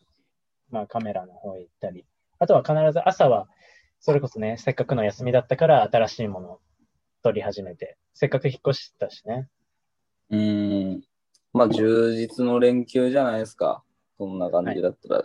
[0.71, 2.07] まあカメラの方へ行ったり、
[2.39, 3.49] あとは必ず朝は、
[4.01, 6.61] それこそね、せっかくの休みだったから新しいものを
[7.23, 9.49] 取り始めて、せっかく引っ越したしね。
[10.31, 11.03] うーん。
[11.53, 13.83] まあ、充実の連休じゃないですか。
[14.21, 15.25] そんな感じだったら。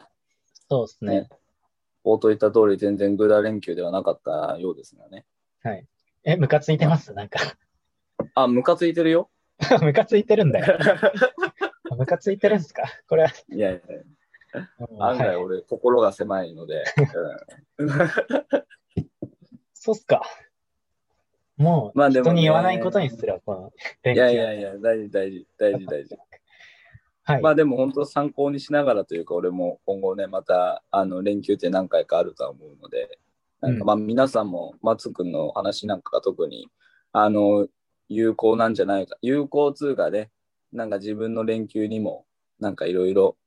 [0.69, 1.21] そうですね。
[1.23, 1.29] ね
[2.05, 5.25] 冒頭言った通り、全然グダ連休ではなかったようですがね。
[5.63, 5.85] はい。
[6.23, 7.13] え、ムカついてます？
[7.13, 7.39] なんか。
[8.35, 9.29] あ、ムカついてるよ。
[9.81, 10.77] ムカついてるんだよ。
[11.97, 12.83] ムカついてるんですか？
[13.09, 13.29] これは。
[13.49, 13.81] いやいや、
[14.89, 16.85] うん案外はい俺、心が狭いので。
[17.79, 17.89] うん
[19.73, 20.23] そうっすか。
[21.57, 24.21] もう、まあでもね人に言わないことにするわ、この連い休。
[24.23, 26.17] やいやいや、大事大事、大事大事。
[27.25, 27.41] はい。
[27.41, 33.17] まあでも本当参考にしながらというか、俺も今後ね、またあの連休って何回かあるとは思うので、
[33.61, 36.69] なんかまあ皆さんも松くんの話なんかが特に
[37.13, 37.67] あの
[38.09, 40.29] 有効なんじゃないか、有効通貨で、
[40.71, 42.25] なんか自分の連休にも
[42.59, 43.37] なんかいろいろ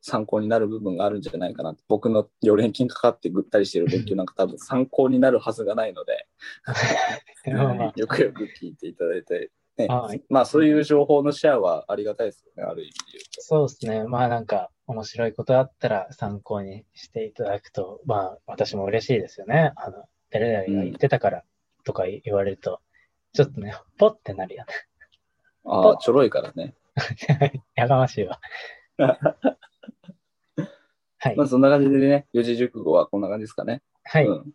[0.00, 1.76] 参考になる部分があるんじゃないかな。
[1.86, 6.26] 僕の4連勤かかってぐったりしてる連休なんか多分参考になるはずがないので、
[7.94, 13.40] よくよく聞いていただいて、ねはいまあそういう情報のシェアはありがたいですよね、ある意味で言うと。
[13.40, 14.04] そうですね。
[14.04, 19.72] まあなんか、面白いことあったら参考にしていただくと、まあ私も嬉しいですよね。
[19.76, 21.44] あの、誰々が言ってたから
[21.84, 22.80] とか言われると、
[23.32, 24.72] ちょっとね、ポッてなるよね。
[25.64, 26.74] ああ、ちょろいからね。
[27.74, 28.40] やがましいわ。
[31.18, 31.46] はいまあ。
[31.46, 33.82] そんな感じでね、四字熟語はこんな感じですかね。
[34.04, 34.26] はい。
[34.26, 34.54] うん。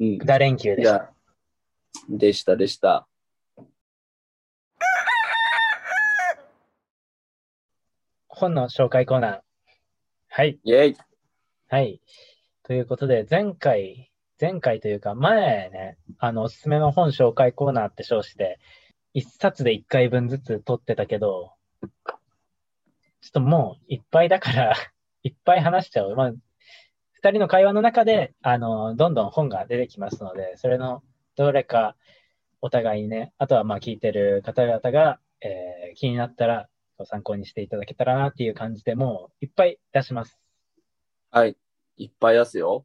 [0.00, 0.18] うん。
[0.18, 1.12] 大連休でした。
[2.08, 3.06] でしたでした。
[8.40, 9.40] 本の紹介コーナー。
[10.30, 10.58] はい。
[10.64, 10.96] イェイ
[11.68, 12.00] はい。
[12.62, 18.58] ということで、前回、前回というか、前ね、あの、おすすめの本紹介コーナーって称して、
[19.12, 24.74] 一冊で一回分ずつ取ってたけど、ちょっともういっぱいだから、
[25.22, 26.16] いっぱい話しちゃう。
[26.16, 26.32] まあ、
[27.12, 31.02] 二人の会話の中で、あの、どんどん本が出てきますので、それの
[31.36, 31.94] どれか
[32.62, 36.69] お互いにね、あとはまあ聞いてる方々が、えー気になったらご
[37.04, 40.38] 参考にしていただけたらなっていう感じでもういっぱい出します。
[41.30, 41.56] はい。
[41.96, 42.84] いっぱい出すよ。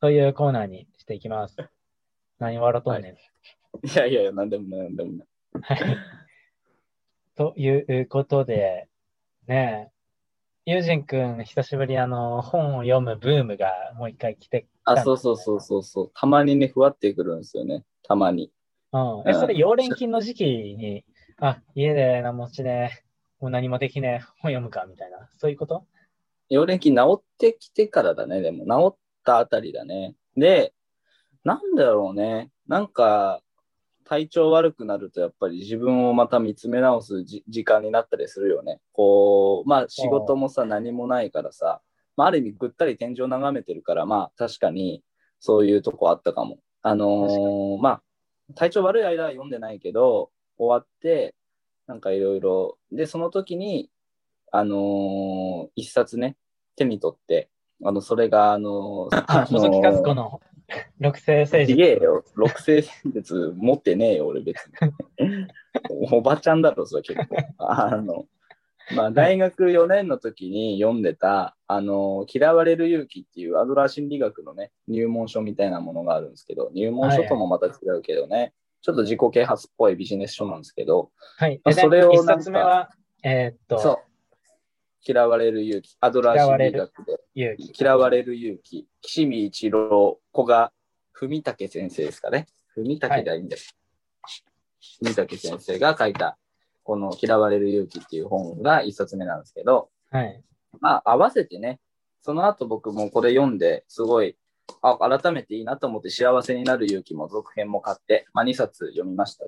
[0.00, 1.56] というコーナーにしていきます。
[2.38, 3.14] 何笑とんねん。
[3.14, 5.28] いやいやいや、なんでもない、なんでもない。
[5.62, 5.96] はい。
[7.36, 8.88] ということで、
[9.46, 9.90] ね
[10.66, 16.10] え、ユージンくん、久しぶりあの、本を読むブームがもう一回来てあ、そうそうそうそうそう。
[16.14, 17.84] たまにね、ふわってくるんですよね。
[18.02, 18.50] たまに。
[18.92, 19.00] うん。
[19.26, 21.04] え、うんそれ、幼連勤の時期に、
[21.38, 23.03] あ、家で何もしねえ、
[23.44, 25.84] もう何もできねえ、本読むか、みたいな、そういうこと？
[26.48, 28.64] 幼年期治ってきてからだね、でも。
[28.64, 30.14] 治ったあたりだね。
[30.34, 30.72] で、
[31.44, 32.50] なんだろうね。
[32.66, 33.42] なんか、
[34.04, 38.80] 体調悪くなるとやっぱり自分をまた見つめ直すじ時間になったりするよね。
[38.92, 41.82] こう、まあ仕事もさ、何もないからさ、
[42.16, 45.02] まあある意味ぐったり天井眺めてるから、まあ確かに
[45.38, 46.60] そういうとこあったかも。
[46.80, 48.02] あのーまあ、
[48.54, 51.34] 体調悪い間は読んでないけど、終わって、
[51.86, 53.90] なんかいろいろ、で、その時に、
[54.52, 56.36] あのー一冊ね、
[56.76, 57.50] 手に取って、
[57.84, 60.40] あの、それが、あのーあ、細木和子の
[60.98, 61.74] 六星政ち治。
[61.76, 62.24] げえよ。
[62.34, 65.46] 六星戦術持ってねえよ、俺別に。
[66.12, 67.36] おばちゃんだろ、それ結構。
[67.58, 68.26] あの、
[68.94, 81.58] まあ、大学4年の時に読んでた、あの、嫌われる勇気っていうアドラー心理学のね、入門書みたいなものがあるんですけど、入門書ともまた違うけどね、ちょっと自己啓発っぽいビジネス書なんですけど、はい。
[81.64, 82.90] まあそれを一冊目は、
[83.22, 83.98] えーっと、そう。
[85.06, 85.96] 嫌われる勇気。
[86.00, 87.18] アドラー心理学で。
[87.34, 87.80] 勇気。
[87.80, 88.86] 嫌われる勇気。
[89.00, 90.70] 岸見一郎、古賀
[91.14, 92.46] 文武先生ですかね。
[92.74, 93.74] 文武がいいんです。
[95.00, 96.36] 文武先生が書いた、
[96.82, 100.42] この嫌われる勇気っていう本が一冊目なんですけど、はい。
[100.80, 101.80] まあ、合わせてね、
[102.20, 104.36] その後僕もこれ読んで、すごい、
[104.82, 109.46] あ、改めていいなと思って幸せになる勇気も続編も買って、まあ、2冊読みました。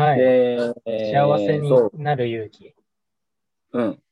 [0.00, 0.18] はい。
[0.18, 2.74] で、えー幸せになる勇気。
[3.72, 4.02] うん。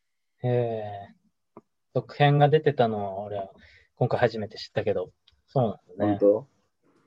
[0.42, 1.60] えー、
[1.94, 3.48] 続編が出てたのは俺は
[3.96, 5.10] 今回初めて知ったけど、
[5.48, 6.10] そうなんだね。
[6.12, 6.46] 本当？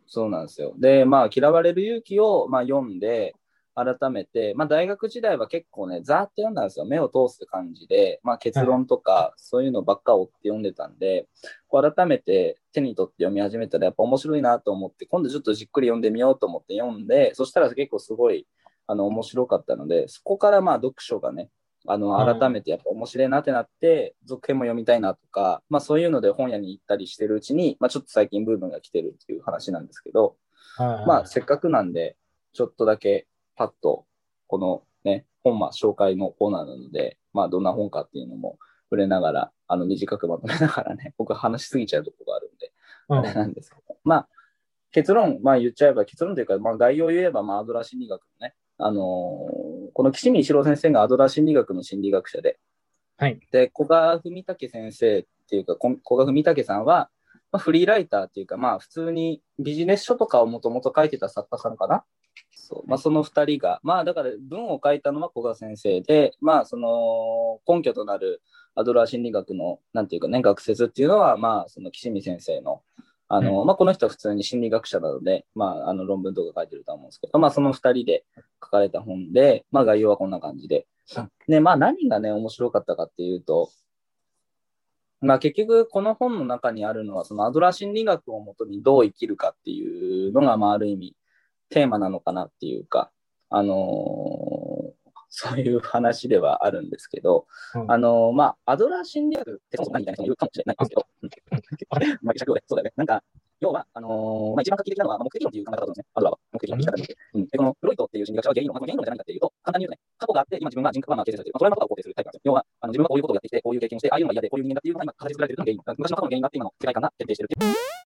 [0.08, 0.74] そうなんですよ。
[0.78, 3.34] で、まあ、嫌われる勇気を、まあ、読んで、
[3.74, 6.86] 改めて、まあ、大学時代は結構ね、ざーっと読んだんですよ。
[6.86, 11.28] 目を通す感じで、まあ、結論とか、そういうのばっか追って読んでたんで、
[11.68, 18.48] こう改めて手に取って読み始めたら、やっぱ面白いなと思って、今度ちょっとじっくり読んでみようと思って読んで、そしたら結構すごい、
[18.88, 21.50] あの、面白かったので、そこからまあ、読書がね、
[21.88, 22.40] あの、うん。
[22.40, 30.36] 改めてやっぱ面白いなってなって、続編も読みたいなとか、まあそういうので本屋に行ったりしてるうちに、まあちょっと最近ブームが来てるっていう話なんですけど、
[30.78, 32.18] まあせっかくなんで、
[32.54, 34.06] ちょっとだけパッと、
[34.48, 42.72] このね、本間紹介のコーナーなので、まあどんな本かっていうのも触れながら、あの短くまとめながらね、 僕話しすぎちゃうとこがあるんで、
[43.10, 44.30] うんあれなんですけど、まあ
[44.92, 52.60] 結論、まあ言っちゃえば、結論というか、まあ概要を言えば、まあアドラー心理学のね、あのーこの岸見一郎先生がアドラー心理学の心理学者で、
[53.18, 53.40] はい。
[53.52, 57.10] で、古賀文武先生っていうか、こ古賀文武さんは、
[57.52, 62.04] まあ、フリーライターっていうか、まあ普通にビジネス書とかをもともと書いてた作家さんかな。
[62.72, 62.90] そう。
[62.90, 68.42] まあ、その二人が、まあだから文を書いたのは古賀先生で、まあその根拠となる
[68.76, 72.82] アドラー心理学の、なんていうかね、学説っていうのは、まあその岸見先生の、
[73.28, 78.24] あの、まあこの人は普通に心理学者なので、まああの論文とか書いてると思うんですけど、まあその二人で
[78.64, 80.88] 書かれた本で、まあ概要はこんな感じで。
[81.48, 83.70] で、まあ何がね、面白かったかっていうと、
[85.20, 91.16] まあ結局この本の中にあるのは、そのアドラー心理学をもとにどう生きるかっていうのが、まあある意味
[91.72, 93.12] テーマなのかなっていうか、
[93.50, 94.92] あのー
[95.34, 102.94] そういう話ではあるんですけど、うんあのーまあアドラー心理学ってそもそも何みたいな人もいるかもしれないんですけど、うんまあ尺をねそうだよね。
[102.98, 103.24] なんか、
[103.62, 106.06] 要は、あのーまあ、一番画期的なのは、まあ目的論っていう考え方ですね。
[106.16, 107.18] アドラーは目的論の仕方で。
[107.36, 111.54] うん、で、このフロイトっていう心理学者は原因論、まあ、原因論じゃないかっていうと、簡単に言うとね、過去があって、今自分が人格がまあ形成されている。
[111.54, 112.52] まあ、それのことを肯定するタイプなんですよ。
[112.52, 115.96] 要は、あの自分がこういうことをやってきて、こういう経験をして、ああいうのが嫌で、こういう人間だっていうのが今、形作られているのが原因。
[116.02, 118.11] 昔の過去の原因があって、今の世界観が徹底しているっていう。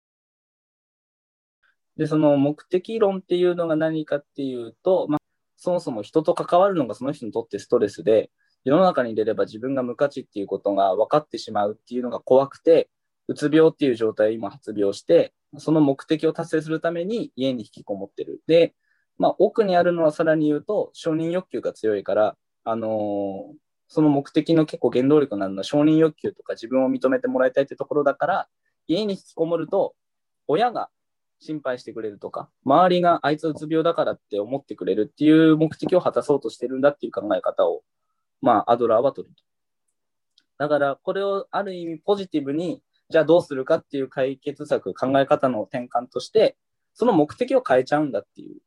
[1.97, 5.19] で、その目的論っていうのが何かっていうと、まあ、
[5.57, 8.31] そもそも人と関わるのがその人にとってストレスで、
[8.63, 12.89] 世の中に出れば自分が無価値っていうことが分かってしまうっていうのが怖くて、
[13.27, 18.41] うつ病っていう状態を今発病して、その目的を達成するために家に引きこもってる。
[18.47, 18.75] で、
[19.17, 28.47] まあ、奥にあるのはさらに言うと、承認欲求が強いから、あのーその目的の結構原動力になるのは承認欲求とか自分を認めてもらいたいってところだから、
[28.87, 29.95] 家に引きこもると、
[30.47, 30.89] 親が
[31.39, 37.83] 心配してくれるとか、周りがあいつうつ病だからって思ってくれるっていう目的を果たそうとしてるんだっていう考え方を、
[38.41, 39.43] まあ、アドラーは取ると。
[40.57, 46.57] だから、これをある意味ポジティブに、じゃあどうするかっていう解決策、考え方の転換として、
[46.93, 48.61] その目的を変えちゃうんだっていう。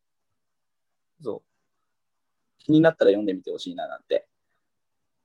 [1.22, 1.48] そう。
[2.58, 4.26] 気になったら読んでみてほしいななんて。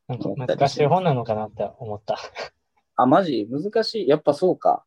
[0.08, 2.18] なんか難しい本なのかなって思った。
[2.96, 3.48] あ、マジ？
[3.50, 4.08] 難しい。
[4.08, 4.86] やっぱそうか。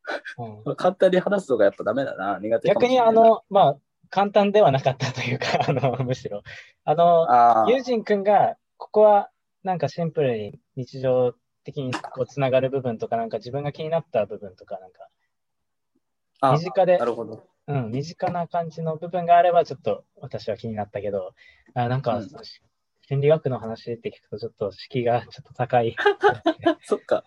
[0.64, 2.38] うん、 簡単に話すとかやっぱダメだな。
[2.38, 3.78] 苦手逆にあの、まあ、
[4.10, 6.42] 簡単ではなかったというか、 あの、むしろ。
[6.84, 9.30] あの、あーユージン君が、ここは
[9.64, 15.08] なんかシンプルに日常的にこうつながる部分とか、なんか自分が気になった部分とか、なんか、
[16.40, 17.44] あ身近でなるほど。
[17.68, 21.34] うん、身近な感じの部分があれば、ちょっと私は気になったけど、
[21.74, 22.28] あなんか、うん
[23.08, 25.94] 心理学の話って聞くと、ちょっと敷居がちょっと高い。
[26.82, 27.24] そっか。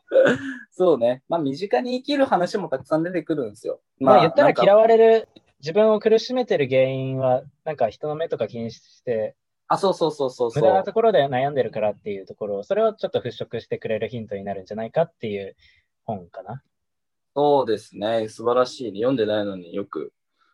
[0.72, 1.24] そうね。
[1.30, 3.80] まあ、身近に生きる話もたくさん出てくるんですよ。
[3.98, 5.30] まあ、言ったら嫌わわれる、
[5.62, 9.36] 自分を苦しめてる原因は、なんか人の目とか気にして、
[9.70, 10.64] あ、そうそうそうそうそう。
[10.64, 15.56] 無駄なところで悩んでるからっていうところ、それをちょっと払拭してくれるヒントになるんじゃないかっていう
[16.04, 16.62] 本かな。
[17.36, 18.28] そうですね。
[18.28, 19.00] 素晴らしいね。
[19.00, 20.12] 読んでないのによく、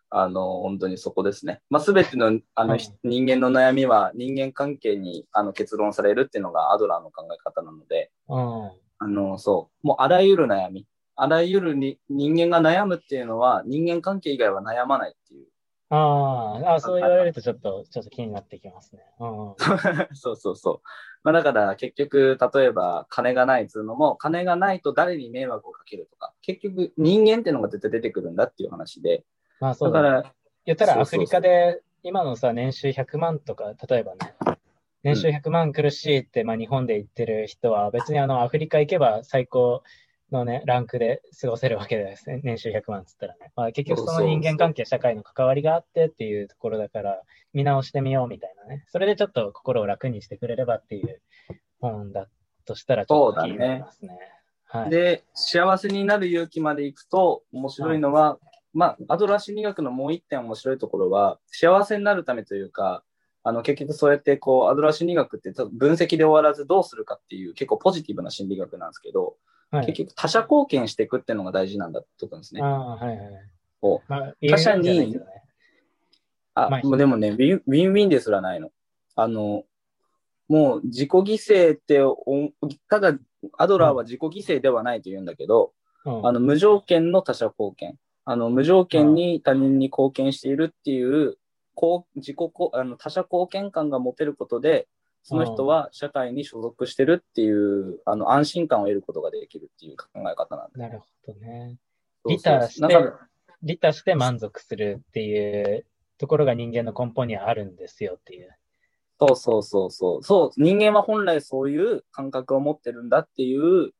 [0.09, 1.61] あの、本当にそこですね。
[1.69, 8.71] まあ、すべての、あの、はい人間の悩みは人間関係にあの結論されるっていうのがアドラーの考え方なので、うん。
[8.99, 9.87] あの、そう。
[9.87, 10.87] もうあらゆる悩み。
[11.15, 15.47] あらゆるに人間が悩むっていうのは人間関係以外は悩まないっていう。
[15.89, 19.03] あーあ、そう言われるとちょっと、ちょっと気になってきますね。
[19.19, 19.55] うん。
[20.15, 20.87] そうそうそう。
[21.23, 29.23] まあだから結局、例えば金がないっつうのも、金がないと誰に迷惑をかけるとか、結局人間っていうのが絶対出てくるんだっていう話で。
[29.59, 30.33] まあそうだ、から、
[30.65, 34.35] 言ったらアフリカで今のさ、年収100万とか、例えばね、
[35.03, 39.83] 年収100万苦しいって、まあ日本で言ってる人は、別にあのアフリカ行けば最高
[40.31, 42.41] のね、ランクで過ごせるわけですね。
[42.43, 43.51] 年収100万っつったらね。
[43.55, 47.21] まあ結局その人間関係、社会の関わりがあってっていうところだから、
[47.53, 48.83] 見直してみようみたいなね。
[48.87, 51.21] それでちょっと心を楽にしてくれればっていう
[51.79, 52.27] 本だ
[52.65, 54.17] としたらちょっと気になりますね。
[54.65, 54.89] はい。
[54.89, 58.39] で、幸せになる勇気まで行くと面白いのは、
[58.75, 63.03] まあ、アドラー心理学のもう一点面白いところは、幸せになるためというか、
[63.41, 69.35] あの結局そうやってこうアドラー心理学って分析で終わらずどうするかっていう結構ポジティブな心理学なんですけど、
[69.69, 72.61] はい、結局他者貢献していくっていうのが大事なんだってことですね。
[72.61, 73.19] はいはい。
[73.79, 75.19] こうまあ、他者にね
[76.55, 78.71] あ、まあもうでもねウィン、ウィンウィンですらないの。
[79.15, 79.63] あの、
[80.47, 82.17] もう自己犠牲ってお、
[82.89, 83.13] ただ
[83.57, 85.71] アドラーは自己犠牲ではないと言うんだけど、
[86.05, 87.97] うんあの無条件の他者貢献。
[88.25, 91.37] あの無条件に他人に貢献しているっていう、
[91.75, 94.87] こう自己こあの他者貢献感が持てることで、
[95.23, 100.79] その人は社会に所属してるっていう、あの安心感を得ることができるっていう考え方なんで。
[100.79, 101.77] なるほどね。
[102.27, 102.97] 利他して
[103.61, 105.85] 利他して満足するっていう
[106.17, 108.55] ところが人間の根本にはあるんですよっていう。
[109.19, 110.23] そうそうそうそう。
[110.23, 113.93] そう、人間は本来そういう感覚を持ってるんだっていう、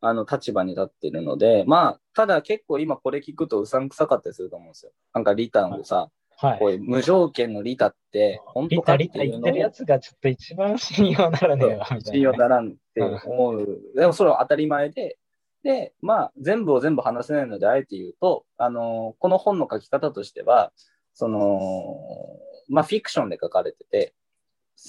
[0.00, 4.92] あの、立場に立ってるので、まあ、ただ結構今これ聞くとうさんくさかったりすると思うんですよ。
[5.14, 6.58] なんかリターンでさ、はい。
[6.58, 12.02] こういう無条件の利他って、本利当かっていうの言ってるやをつがちょっと一番信用ならねえわ、みたいなね。
[12.04, 13.78] 信用ならんって思う。
[13.94, 15.18] でもそれは当たり前で、
[15.62, 20.72] で、まあ、全部を全部話せないので、あえて言うと、あの、この本の書き方としては、
[21.12, 22.38] その、
[22.68, 24.14] まあ、フィクションで書かれてて、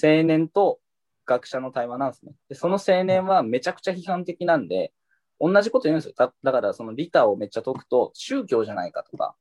[0.01, 0.79] 青年と
[1.25, 2.31] 学者の対話なんですね。
[2.47, 4.93] で、その青年はめちゃくちゃ批判的なんで、
[5.41, 6.13] 同じこと言うんですよ。
[6.15, 9.35] だだから、そのリタをめっちゃ解くと、宗教じゃないかとか、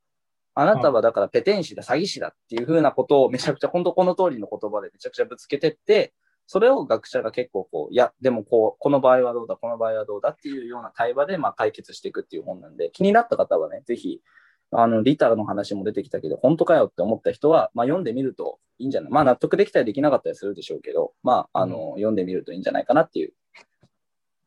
[0.55, 6.13] あなたはだからペテン師だ、詐欺師だっていう風なことをめちゃくちゃ、本当この通りの言葉でめちゃくちゃぶつけてって、
[6.47, 14.21] それを学者が結構こう、いや、でもこう、この場合はどうだ、この場合はどうだっていうような対話で、まあ解決していくっていう本なんで、気になった方はね、ぜひ、
[14.73, 23.33] あの、リタの話も出てきたけど、本当かよって思った人は、まあ読んでみるといいんじゃないまあ納得できたりできなかったりするでしょうけど、まあ、あの、読んでみるといいんじゃないかなっていう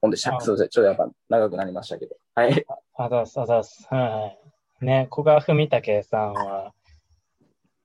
[0.04, 0.36] 本でした。
[0.36, 0.70] あすいません。
[0.70, 2.16] ちょっとやっぱ長くなりましたけど。
[2.36, 2.66] はい。
[2.96, 3.88] あざっす、あざっす。
[3.90, 4.34] は
[4.82, 4.86] い。
[4.86, 6.74] ね、古賀文武さんは、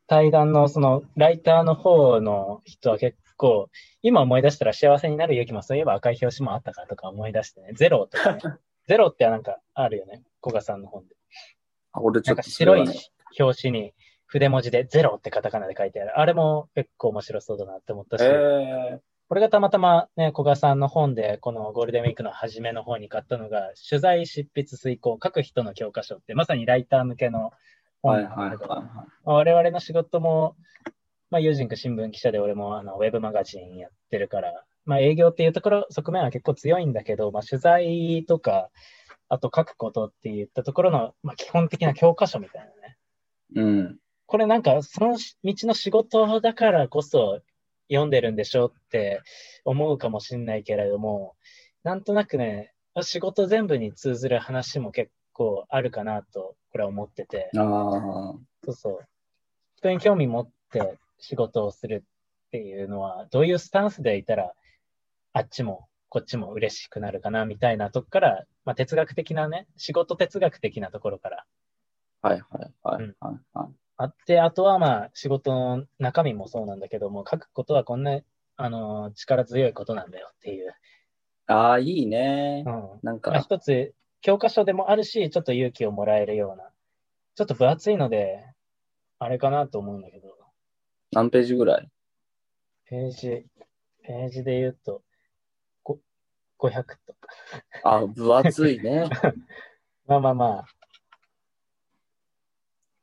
[0.08, 3.70] 対談のその、ライターの方の人は結構、
[4.02, 8.40] 今思い出したら幸せになる勇気もそういえば赤い表紙もあったかとか思い出してね、ゼロとかね。
[8.88, 11.14] ゼロってなんかあるよね、古賀さんの本で。
[11.92, 12.84] あ俺ちょっなんかとね白い
[13.38, 13.94] 表紙に
[14.26, 16.18] 筆文字でゼロってカタカナで書いてある。
[16.18, 18.98] あれも結構面白そうだなって思ったし、え
[19.28, 27.52] これがたまたまね、古賀さんの本で、このゴールデンウィークの初めの方に買ったのが、取材執筆遂行、書く人の教科書って、まさにライター向けの
[28.00, 29.06] 本なんだけど、はいはいはい。
[29.24, 30.56] まあ我々の仕事も、
[31.30, 38.70] まあ、友人く新聞記者で俺もあのウェブマガジンやってるから、まあ、営業っていうところ、側面は結構強いんだけど、まあ、取材とか、
[39.28, 42.96] あと書くことって言ったところの、まあ、基本的な教科書みたいなね。
[43.56, 43.98] うん。
[44.24, 47.40] これなんか、その道の仕事だからこそ
[47.88, 49.22] 読んでるんでしょって
[49.64, 51.36] 思うかもしんないけれども、
[51.82, 52.72] なんとなくね、
[53.02, 57.50] 仕事全部に通ずる話も結構あるかなと、これは思ってて。
[58.64, 58.98] そうそう。
[59.76, 64.52] 人に興味持って仕事をするっていうのは、どういうスタンスでいたら、
[65.32, 71.44] あっちもこっちも嬉しくなるかなみたいなとこから、まあ、哲学的なね、仕事哲学的なところから
[72.22, 73.87] はいはいはいうんはいはい。
[73.98, 78.20] あって、あとはまあ仕事の中身もそうなんだけども、書くことはこんな、
[78.56, 80.72] あの、力強いことなんだよっていう。
[81.46, 82.70] ああ、いいねう。
[82.70, 83.00] ん。
[83.02, 86.70] なんまあ、か、一つ、教科書でもあるし、ちょっと勇気をもらえるような、
[87.36, 88.44] ちょっと分厚いので、
[89.18, 90.36] あれかなと思うんだけど、
[91.12, 91.88] 何ページぐらい？
[92.86, 93.46] ページ、
[94.02, 95.02] ページで言うと、
[95.84, 95.98] ご
[96.58, 97.28] 500とか。
[97.82, 99.08] あ、分厚いね。
[100.06, 100.77] まあまあまあ。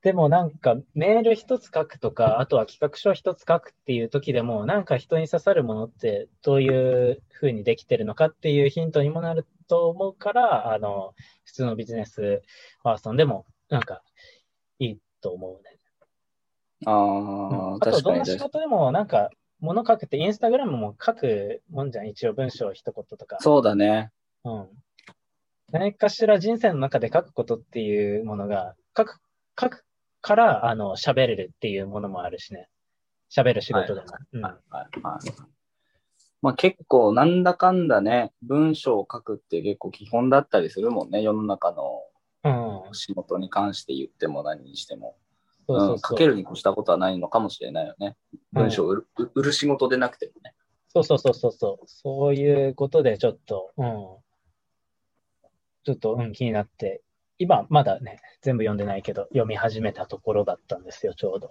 [0.06, 12.44] でもなんかメール一つ書くとか、あとは企画書一つ書くっていう時でも、なんか人に刺さるものってどういう風にできてるのかっていうヒントにもなると思うから、あの、普通のビジネス
[12.84, 14.04] パーソンでもなんか
[14.78, 15.80] いいと思うね。
[16.86, 18.38] あうんあ、あとどんな仕。
[18.38, 22.10] 事でもなんか物書くってインスタグラムも書くもんじゃん。
[22.10, 23.38] 一応文章一言とか。
[23.40, 24.12] そうだね。
[24.44, 24.68] うん。
[25.72, 29.20] 何かしら人生の中で書くことっていうものが、書く、
[29.60, 29.86] 書く
[30.26, 32.68] から、あの、喋れるっていうものもあるしね。
[33.30, 34.08] 喋る仕事でも。
[34.34, 35.32] うんはいはいはい。
[36.42, 42.02] まあ結構なんだかんだね、文章を書くって結構基本だったりするもんね、世の中の
[42.44, 42.94] うん。
[42.94, 45.16] 仕事に関して言っても何にしても。
[45.68, 48.16] うん、そうそうけるに越したことはないのかもしれないよね。
[48.52, 50.56] 文章を売る,、売る仕事でなくてもね。
[50.90, 51.86] そうそうそうそうそう。
[51.88, 53.86] そういうことでちょっと、うん。
[55.84, 57.02] ちょっと、うん、気になって、
[57.38, 61.50] 今、まだね、全部読んでないけど、読み始めたところだったんですよ、ちょうど。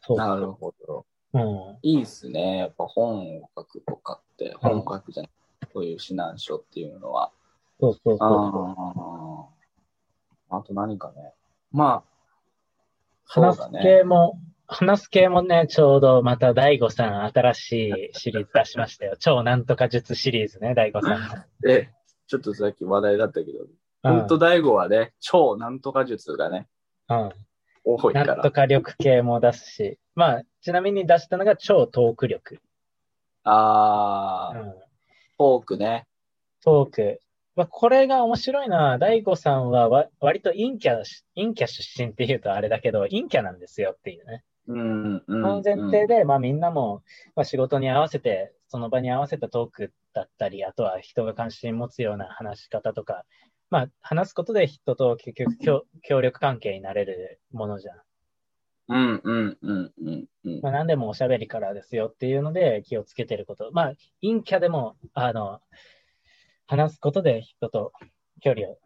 [0.00, 1.06] そうなるほど。
[1.32, 1.78] うん。
[1.82, 2.58] いいっすね。
[2.58, 5.32] やっぱ本を書くとかって、本を書くじゃない、
[5.72, 7.32] こういう指南書っていうのは。
[7.80, 9.54] そうそうそう。
[10.50, 11.32] あと何かね。
[11.72, 12.14] まあ、
[13.26, 13.70] そう話す。
[13.82, 19.16] 系も、話す系もね、ちょうどまた大悟さん新しいシリーズ出しましたよ。
[19.18, 21.46] 超なんとか術シリーズね、大悟さんが。
[21.68, 21.90] え、
[22.26, 23.68] ちょっとさっき話題だったけど、うん
[24.04, 26.68] 本当大悟はね、超なんとか術がね、
[27.08, 27.30] うん。
[27.84, 28.50] 多いからなんと。
[28.50, 32.60] か力系も出すし、まあ、ちなみに出したのが超トーク力。
[33.44, 34.70] あー、うん。
[34.72, 36.06] フォークね。
[36.62, 37.20] トーク。
[37.56, 44.44] まあ、これが面白いのは、大悟さんはわ割と陰キャし、陰キャ出身っていうとあれだけど、陰キャなんですよっていうね。
[44.66, 45.22] うん、うん。
[45.26, 47.02] その前提で、まあみんなも、
[47.36, 53.24] まあ、仕事に合わせて、その場に合わせたトークだったり、あとは人が関心持つような話し方とか、
[53.70, 57.98] まあ話すことで人と結局協協力関係になれるものじゃん。
[58.86, 60.60] うん、うん、うん、うん、うん。
[60.62, 63.70] まあ何でもおしゃべりからですよっていうので気をつけてること。
[63.72, 63.92] まあ
[64.22, 65.60] 陰キャでも、あの、
[66.66, 67.92] 話すことで人と
[68.40, 68.78] 距離を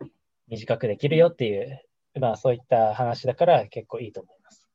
[0.48, 1.82] 短くできるよっていう、
[2.20, 4.68] まあそういった話だから結構いいと思います。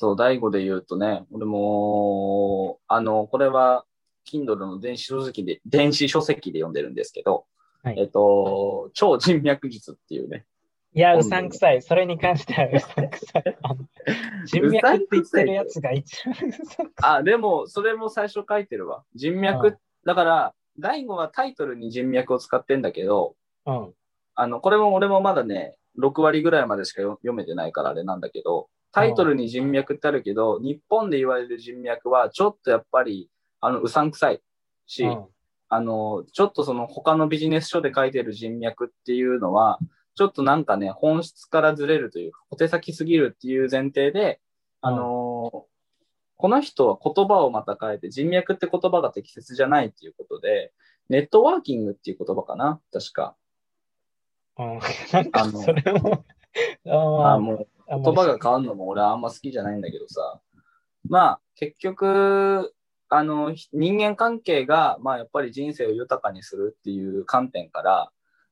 [0.00, 3.84] そう、大悟で言うとね、俺も、あの、これは、
[4.30, 7.46] Kindle の電子書籍で、電子書籍で読んでるんですけど、
[7.82, 10.44] はいえっと、超人脈術っていうね。
[10.94, 11.82] いや、うさんくさい。
[11.82, 13.56] それに関してはうさんくさい。
[14.46, 16.86] 人脈って言ってるやつが一番うさんくさい。
[17.02, 19.04] あ、でも、それも最初書いてるわ。
[19.14, 23.94] 人う脈ん、だから、大悟はタイトルに人脈を使ってんだけど、うん。
[24.34, 33.30] あの、これも俺もまだね、6割ぐらいまでしかよ読めてないからあれなんだけど、タイトルに人脈ってあるけど、日本で言われる人脈は、ちょっとやっぱり、
[33.60, 34.40] あの、うさんくさい
[34.86, 35.26] し、うん
[35.70, 39.78] あの、ちょっとその他のビジネス書で書いてる人脈っていうのは、
[40.14, 44.40] ちょっとなんかね、本質からずれるというか、小手先すぎるっていう前提で、
[44.80, 45.66] あの
[46.36, 50.72] この人は言葉をまた変えて、人脈って言葉が適切じゃないっていうことで、
[51.08, 52.80] ネットワーキングっていう言葉かな？
[52.92, 53.36] 確か。
[54.56, 54.78] うん。
[55.12, 56.24] なんか、あのそれも、
[56.86, 60.40] ああもうあ言葉が変わるのも俺はあんま好きじゃないんだけどさ。
[61.08, 62.74] まあ、結局、
[63.08, 68.10] あの、ひ人間関係が、まあ、やっぱり人生を豊かにするっていう観点から、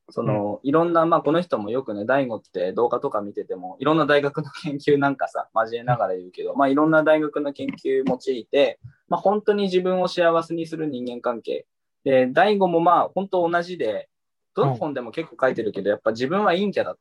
[0.09, 8.79] その、いろんな、まあ、この人もよくね、大悟って動画とか見てても、いろんな大学の研究なんかさ、交えながら言うけど、まあ、いろんな大学の研究を用いて、
[9.09, 11.65] まあ、本当に自分を幸せにする人間関係。
[12.03, 14.07] で、大悟もまあ、本当同じで、
[14.55, 16.97] どの本でも結構書いてるけど、やっぱ自分は陰キャだっ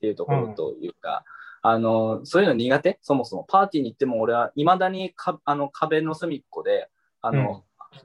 [0.00, 1.24] ていうところというか、
[1.62, 2.98] あの、そういうの苦手？
[3.02, 3.44] そもそも。
[3.48, 6.88] パーティーに行っても俺は未だにかあの壁の隅っこで、
[7.20, 7.64] あの、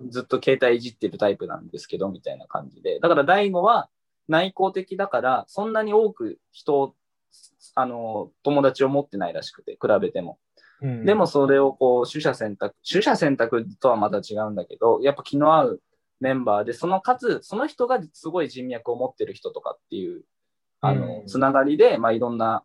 [0.09, 2.99] ずっと携帯いじってるタイプなんですけど、みたいな感じで。
[2.99, 3.89] だから大悟は
[4.27, 6.95] 内向的だから、そんなに多く人を、
[7.75, 10.39] あの、友達を持ってないらしくて、比べても。
[10.81, 15.81] うんでもそれをこう、取捨選択、取捨選択とはまた違うんだけど、やっぱ気の合う
[16.19, 20.23] メンバーで、そのかつ、その人がすごい人脈を持ってる人とかっていう、
[20.81, 22.63] あの、うんつながりで、まあいろんな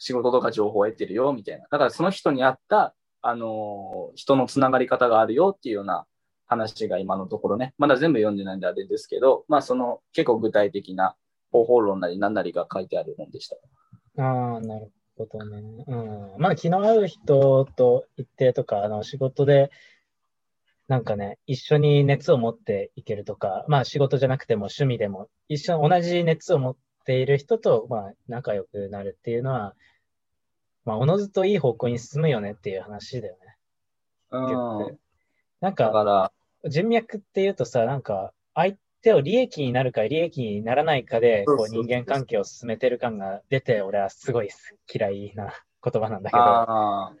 [0.00, 1.66] 仕事とか情報を得てるよ、みたいな。
[1.70, 6.06] だからその人に合った、あの、人のつながり方があるよっていうような
[6.46, 11.14] 話が今のところね、まだ全部読んでないんであれですけど、まあその結構具体的な
[11.52, 13.56] 方法論なり何なりが書いてある本でした。
[14.22, 15.84] ああ、なるほどね。
[15.86, 15.94] う
[16.38, 16.40] ん。
[16.40, 19.70] まあ、気の合う人と一定とか、あの、仕事で、
[20.88, 29.74] なんかね、一緒に熱を持っていけるとか、まあ、仕事じゃなくても趣味でも、一緒同じ熱を持っている人と、まあ、仲良くなるっていうのは、
[30.84, 33.56] まあ、おのずといい方向に進むよねっていう話だよね。
[34.30, 34.98] うん。
[35.60, 36.32] なんだかか、ら、
[36.68, 44.48] 人脈っていうとさ、なんか、相手を利益になるか利益にならないかで、こう人間関係を進めてる感が出て、俺はすごい
[44.92, 46.42] 嫌いな言葉なんだけど。
[46.42, 47.12] ああ。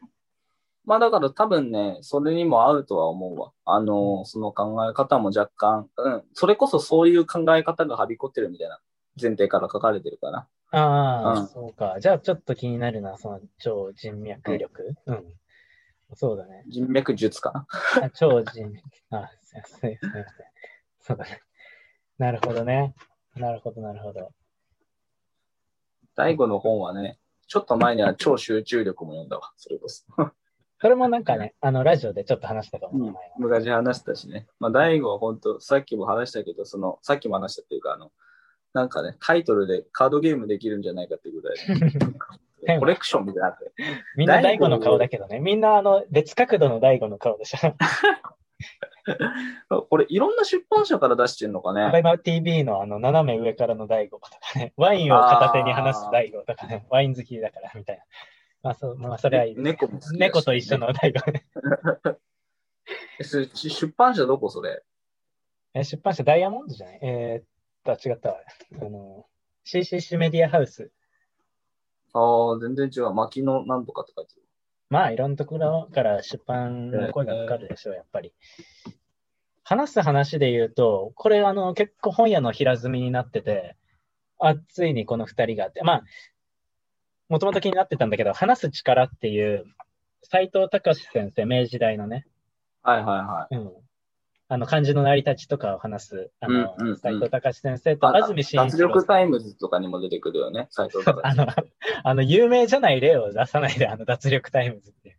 [0.84, 3.52] まあだから多分ね、それにも合うとは思うわ。
[3.64, 8.80] あの、その考え方も若干、うん、それこそそういう考え方がはびこってるみたいな
[9.20, 10.48] 前提から書かれてるかな。
[10.72, 11.96] ああ、うんそうか。
[12.00, 14.94] じゃあちょっと気になるな、その超人脈力。
[15.06, 15.24] うん。
[16.14, 16.64] そうだね。
[16.68, 17.66] 人脈術かな。
[18.06, 18.82] あ超人脈。
[19.10, 19.98] あ、すいません。
[19.98, 20.26] すいません。
[21.00, 21.40] そうだね。
[22.18, 22.94] なるほどね。
[23.36, 24.32] なるほど、なるほど。
[26.14, 30.04] 第五の本はね、ちょっと前には超集中力も読んだわ、それこそ。
[30.80, 34.46] それもなんかね、あの、ラジオでちょっと話したかも、昔話したしね。
[34.58, 38.12] まあ、第五は本当さっきも話したけど、その、さっきも話したっていうか、あの、
[38.72, 41.58] なんかね、タイトルでカードゲームできるんじゃないかっていうぐらい、
[42.78, 43.58] コレクションみたいにな。
[44.16, 45.40] みんな大悟の顔だけどね。
[45.40, 47.74] みんなあの別角度の大悟の顔でしょ。
[49.88, 51.90] これいろんな出版社から出してんのかね。
[51.98, 54.72] 今 TV のあの斜め上からの大悟とかね。
[54.76, 56.86] ワインを片手に話す大悟とかね。
[56.90, 58.04] ワイン好きだからみたいな。
[58.62, 59.62] まあそう、まあそれはいいです。
[59.64, 61.44] 猫も好きだし猫と一緒の大悟ね。
[63.54, 64.82] 出版社どこそれ？
[65.74, 66.98] え出版社ダイヤモンドじゃない？
[67.02, 67.44] えー、っ
[67.84, 68.40] と、違ったわ。
[68.80, 69.26] あの、
[69.66, 70.90] CCC メディアハウス。
[72.12, 73.12] ああ、全然違う。
[73.12, 74.42] 牧野なんとかって書いてる。
[74.88, 78.32] まあ、いろんなところから出版の声がかかるでしょう、やっぱり。
[79.62, 83.76] 話す話で言うと、これ、あの、結構本屋の平積みになってて、
[84.40, 86.04] あ、ついにこの二人があって、まあ、
[87.28, 89.64] もともと気になってたんだけど、話す力っていう、
[90.22, 92.26] 斎藤隆先生、明治大のね、
[92.82, 93.56] はいはいはい。
[93.56, 93.72] うん。
[94.52, 101.20] あの、漢字の成り立ちとかを話す、あのうんうんうん、斎藤孝先生とあ安住紳一郎脱力タイムズとかにも出てくるよね、斎藤孝。
[101.24, 101.46] あの、
[102.02, 105.16] あの、有名じゃない例を出さないで、あの、脱力タイムズって。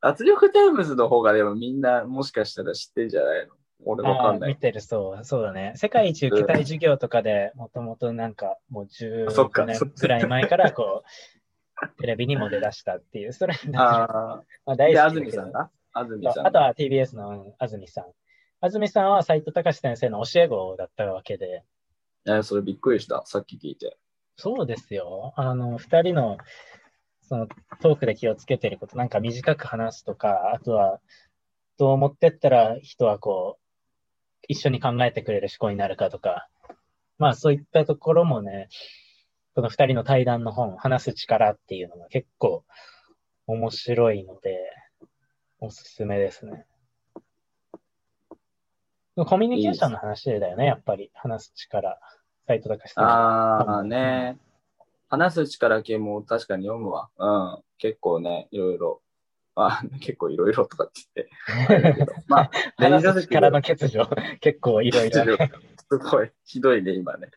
[0.00, 3.54] 脱力タイムズの方がでもみんなもしかしたら知ってんじゃないの？
[3.84, 4.50] 俺わかんない。
[4.50, 5.72] 見てる、そう、そうだね。
[5.74, 8.86] 世界一受けたい授業とかで、もともとなんか、もう
[9.32, 11.08] そっか15年くらい前から、こう、
[12.00, 14.76] テレビにも出だしたっていう、それ、 まああ、あ。
[14.76, 15.70] 大好きだけど住さんが？
[15.92, 16.46] 安住さん。
[16.46, 18.04] あとは TBS の安住さん。
[18.62, 21.64] 安住さんは斎藤隆先生の教え子だったわけで、
[22.26, 23.22] えそれびっくりした。
[23.24, 23.96] さっき聞いて。
[24.36, 25.32] そうですよ。
[25.36, 26.36] あの、二人の、
[27.22, 27.48] その、
[27.80, 31.00] トークで気をつけてること、なんか短く話すとか、あとは、
[31.78, 33.64] どう思ってったら人はこう、
[34.48, 36.48] 一緒に考えてくれる思考になるかとか、
[37.16, 38.68] まあそういったところもね、
[39.54, 42.64] この二人の対談の本、話す力っていうのが結構
[43.46, 44.58] 面白いので、
[45.60, 46.66] おすすめですね。
[49.16, 51.10] コミュニケーションの話だよね、やっぱり。
[51.14, 51.98] 話す力。
[52.46, 53.04] 斎藤隆さん。
[53.04, 54.38] ああ、ね。
[55.08, 57.10] 話す力系も確かに読むわ。
[57.18, 57.62] うん。
[57.78, 59.02] 結構ね、いろいろ。
[59.56, 61.26] あ、 結構いろいろとかって
[61.60, 62.06] 言って。
[62.28, 64.06] まあ、話す力の欠如、
[64.40, 65.36] 結構いろいろ。
[65.90, 67.30] すごい、ひどいね、今ね。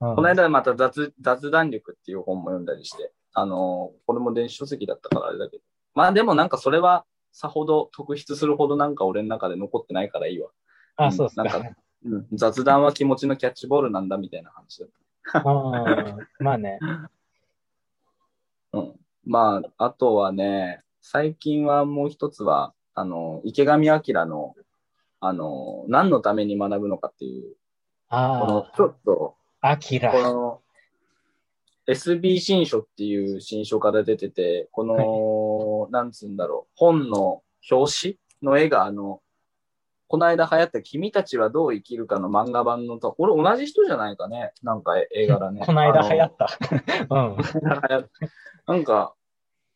[0.00, 5.62] うんこの間また雑雑談力っていう本も読んだりして、あのーこれも電子書籍だったからあれだけど。
[5.94, 10.50] まあでもなんかそれはさほど特筆するほどなんか俺の中で残ってないからいいわ。
[10.96, 11.44] あ、そうっすか。
[11.44, 11.70] なんか
[12.04, 14.88] うん、雑談は気持ちのキャッチボールなんだみたいな話だっ
[15.34, 15.38] う
[16.42, 16.78] んまあね。
[16.80, 17.10] た。
[18.78, 18.92] うん。
[19.24, 24.54] まあ、あとはね、最近はもう一つは、あの、池上彰の、
[25.20, 27.56] あの、何のために学ぶのかっていう、
[28.08, 30.22] このあちょっと、あ、アキラこ。
[30.22, 30.60] の
[31.88, 39.20] SB 新書っていう新書から出てて、この、なんつうんだろう、本の表紙の絵があの、
[40.08, 45.62] この間流行った君たちはどう生きるかの漫画版のと、これ同じ人じゃないかねなんか絵柄ね。
[45.66, 46.48] この間流行っった。
[47.10, 47.36] うん。
[47.36, 48.10] た。
[48.72, 49.14] なんか、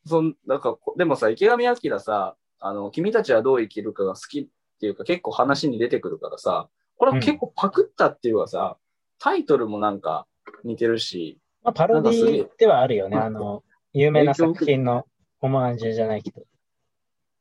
[0.07, 4.49] そん、なんか、でもさ、池上彰さ、あの、君たちはどう生きるかが好きっ
[4.81, 8.76] ていうか結構話に出てくるからさ、これは結構パクったっていうかさ、
[9.18, 10.26] タイトルもなんか
[10.64, 13.16] 似てるし、まあ、パロディではあるよね。
[13.16, 13.62] あの、
[13.93, 15.07] 有名な作品の
[15.41, 16.43] オマージュじゃないけど。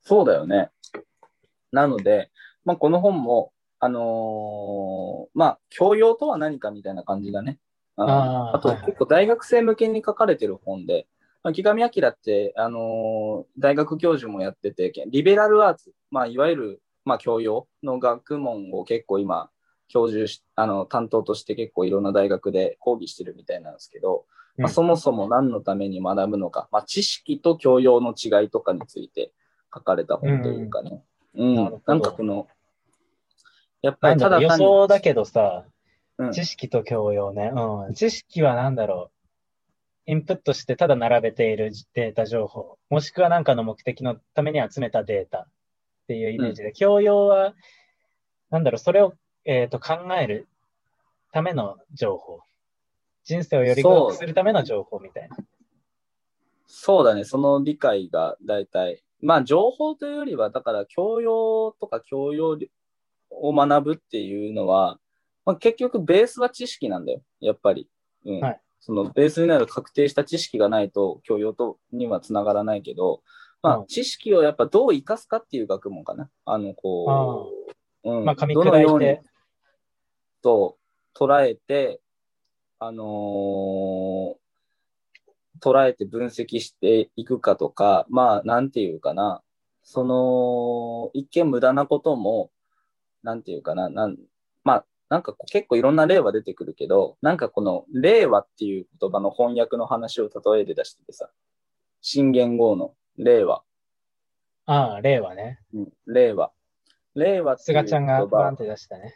[0.02, 0.72] そうだよね。
[1.72, 2.32] なので、
[2.70, 7.58] まあ、この本も、あのーまあ、教養とは何かみたいな感じだね。
[7.98, 11.08] うんあーあと、結構大学生向けに書かれてる本で、
[11.42, 19.50] まあ、木上彰って、あのー大学教授もやってて、リベラルアーツ、まあ、いわゆる、まあ、教養の学問を結構今、
[19.88, 24.26] 教授し、あの、担当として結構いろんな大学で講義してるみたいなんですけど、
[24.60, 29.34] まあ、うんそもそも何のために学ぶのか、まあ、知識と教養の違いとかについて
[29.74, 31.02] 書かれた本というかね。
[31.34, 31.56] うん。
[31.56, 32.48] なるほどなんかこの、
[33.82, 37.50] やっぱりただ単に、想だけどさ、うん知識と教養ね。
[37.56, 37.94] うん。
[37.94, 39.10] 知識は何だろ
[40.08, 40.12] う。
[40.12, 42.78] インプットしてただ並べているデータ情報。
[42.90, 45.48] もしくは何かの目的のために集めたデータっ
[46.10, 47.54] ていうイメージで、教養は、
[48.50, 49.14] なんだろう、それを、
[49.46, 50.50] えっと考える
[51.32, 52.42] ための情報。
[53.24, 55.38] 人生をより良くするための情報みたいな。
[56.66, 62.58] そうだね、その理解が大体、まあ情報というよりは、だから教養とか教養
[63.30, 65.00] を学ぶっていうのは、
[65.46, 67.88] まあ、結局ベースは知識なんだよ、やっぱり。
[68.26, 68.40] うん。
[68.40, 73.22] はいそのベースになる確定した知識がないと教養とにはつながらないけど、
[73.62, 76.30] まうんあ知識をやっぱどう生かすかっていう学問かな。
[76.46, 77.52] あの、こ
[78.04, 78.26] う、うん。
[78.26, 79.18] まあ、噛みどのように。
[80.42, 80.78] と
[81.14, 82.00] 捉えて、
[82.80, 84.40] あのー
[85.62, 89.42] 捉えて分析していくかとか、まあ、なんていうかな、
[89.84, 92.50] その、一見無駄なことも、
[93.24, 94.18] なんていうかな、なん
[94.64, 101.30] まあ、なんか結構いろんな例は出てくるけど、なんかこの令和っていう言葉の翻訳の話を例えで出しててさ、
[102.02, 103.64] 新元号の令和。
[104.66, 105.60] ああ、令和ね。
[105.74, 106.52] うん、令和。
[107.16, 109.16] 令和っていう菅言葉ちゃんがバンって出したね。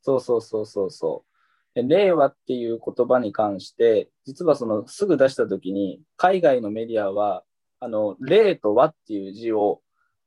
[0.00, 1.34] そうそうそうそうそう。
[1.74, 7.42] で令和っていう言葉に関して、実はそのすぐ出したときに、海外のメディアは、
[7.80, 9.82] あの、令と和っていう字を、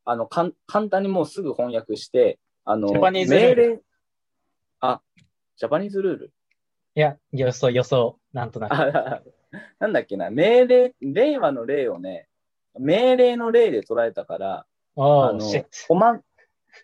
[0.06, 0.54] あの、簡
[0.90, 3.80] 単にもうすぐ翻訳して、あの、ジャパニーズルー命ル令、
[4.82, 5.01] あ、
[5.55, 6.34] ジャパニーズルール
[6.95, 8.74] いや、予想、予想、なんとなく。
[8.74, 9.22] あ
[9.80, 12.28] なんだっけな、命令、令和の令をね、
[12.78, 14.65] 命令の令で捉えたから、
[14.97, 15.39] あの
[15.88, 16.24] コマン、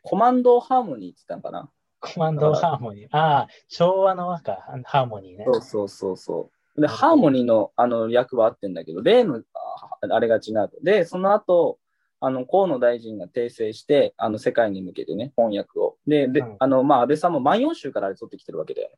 [0.03, 1.69] コマンドハーモニーって言ったのかな？
[1.99, 3.07] コマンドハーモニー。
[3.11, 5.43] ああ、昭和の和か、ハーモニーね。
[5.45, 6.81] そうそうそうそう。
[6.81, 10.79] で、ハーモニーのあの役は合ってんだけど、例のああれが違うと。
[10.81, 11.77] で、その後、
[12.25, 15.97] あの、河野大臣が訂正して、あの、世界に向けてね、翻訳を。
[16.07, 18.95] で、で、うんあの、まあ、安倍さんも万葉集からあれ取ってきてるわけだよね。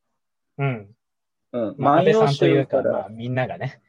[0.60, 1.70] うん。
[1.70, 1.76] うん。
[1.80, 3.82] 万葉集うか、から、まあ、みんながね。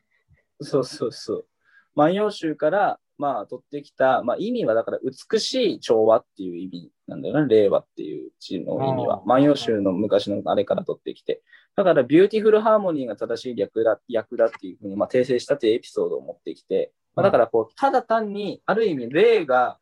[0.63, 1.47] そうそうそう。
[1.95, 7.55] 万葉集から、まあ、取ってきた、まあ、意味はだから、美しい調和っていう意味なんだよね。
[7.55, 11.43] 令和っていう字の意味は万葉集の昔のあれから取ってきて。
[11.77, 19.79] だから、 beautiful harmony が正しい略だ、訳だっていうふうに、まあ、訂正したっていうエピソードを持ってきて、まあ、だから、こう、ただ単に、ある意味、令が、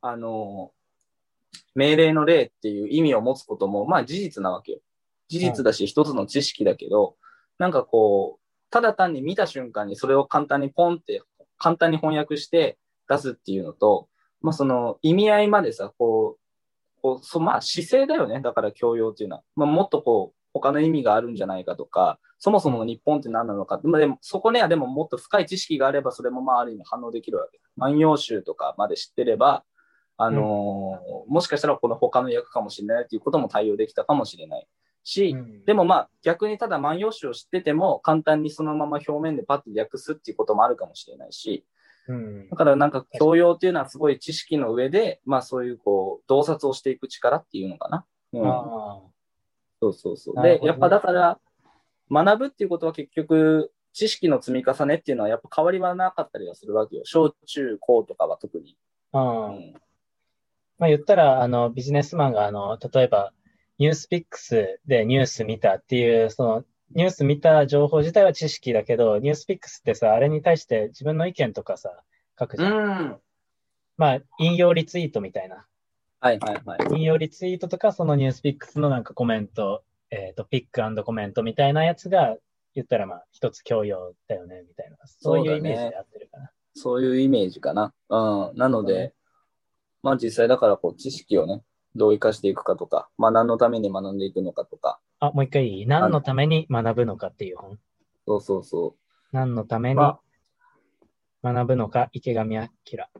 [0.00, 0.72] あの、
[1.74, 4.78] 命令の令っていう意味を持つことも、まあ、事実なわけよ。
[5.28, 7.16] 事実だし、一つの知識だけど、
[7.58, 11.22] なんかこう、ただ単に見た瞬間にそれを簡単にポンって、
[11.58, 12.78] 簡単に翻訳して
[13.08, 14.08] 出すっていうのと、
[14.40, 18.40] まあその意味合いまでさ、こう、こうそまあ姿勢だよね。
[18.40, 19.42] だから教養っていうのは。
[19.56, 23.80] まあもっとこう、他の意味があるんじゃないかとか、そもそもの日本って何なのか。
[23.82, 27.60] まあでもそこにはでももっと深い知識があれば、それもまあある意味反応できるわけ。
[27.76, 29.64] 万葉集とかまで知ってれば、
[30.16, 34.68] あのーもしかしたらこの他の役かもしれないっていうことも対応できたかもしれない
[35.02, 41.66] し、うんでもまあ逆にただ万葉集を知ってても簡単にそのまま表面でパッと訳すっていうこともあるかもしれないし、
[42.08, 48.04] うんだからなんか教養っていうのはすごい知識の上で、まあそういうこう、洞察をしていく力っていうのかな。
[48.32, 49.13] うん。
[49.80, 50.42] あそうそうそう。
[50.42, 51.38] で、やっぱだから、
[52.10, 57.02] 学ぶっていうことは結局、知識の積み重ねっていうのはやっぱ変わりはなかったりはするわけよ。
[57.04, 58.76] 小中高とかは特に。
[59.12, 59.58] あ、ううん。
[59.70, 59.74] ん。
[60.78, 63.32] まあ言ったら、あの、ビジネスマンが、あの、例えば、
[63.78, 66.64] ニュースピックスでニュース見たっていう、その、
[66.94, 72.02] ニュース見た情報自体は知識だけど、ニュースピックスってさ、あれに対して自分の意見とかさ、
[72.38, 72.72] 書くじゃん。
[72.72, 73.16] うん。
[73.96, 75.66] まあ、引用リツイートみたいな。
[76.24, 77.00] はいはいはい。
[77.00, 82.34] 引用リツイートとか、そのニュースピックスのなんかコメント、えっ、と、ピックコメントみたいなやつが、
[82.74, 84.96] 言ったらまあ、一つ教養だよね、みたいな。
[85.04, 86.50] そういうイメージで合ってるかな。
[86.74, 87.92] そういうイメージかな。
[88.08, 88.56] うん。
[88.56, 89.12] なので、
[90.02, 91.62] まあ実際だからこう知識をね、
[91.94, 95.86] どう生かしていくかとか、まあ何のために学んでいくのかとか、あ、もう一回いい？
[95.86, 97.78] 何のために学ぶのかっていう本。
[98.26, 98.96] そうそうそ
[99.30, 100.20] 何のためにま
[101.42, 103.10] 学ぶのか、池上彰。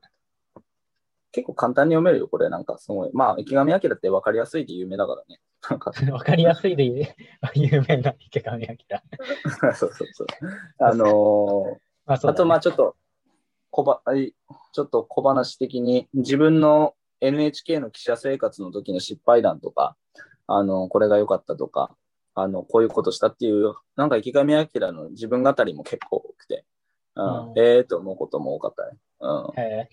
[1.34, 1.44] う。
[1.44, 3.10] 結構簡単に読めるよ、これなんかすごい。
[3.12, 5.40] まあ池上彰って分かりやすいで有名だからね。
[5.68, 6.84] なんか わかりやすいで
[7.54, 9.02] 有名な池上彰。
[9.74, 10.26] そうそうそう。
[10.78, 12.96] あのーまあねあとまあちょっと、
[13.70, 14.34] 小ば、はい
[14.72, 19.96] ちょっと小話的に、自分の NHK の記者生活の時の失敗談とか、
[20.46, 21.96] あの、これが良かったとか、
[22.34, 26.64] あの、こういうことしたっていう、なんか池上彰の自分語りも結構多くて、
[27.16, 28.98] うんうんええと思うことも多かったね。
[29.56, 29.88] へえ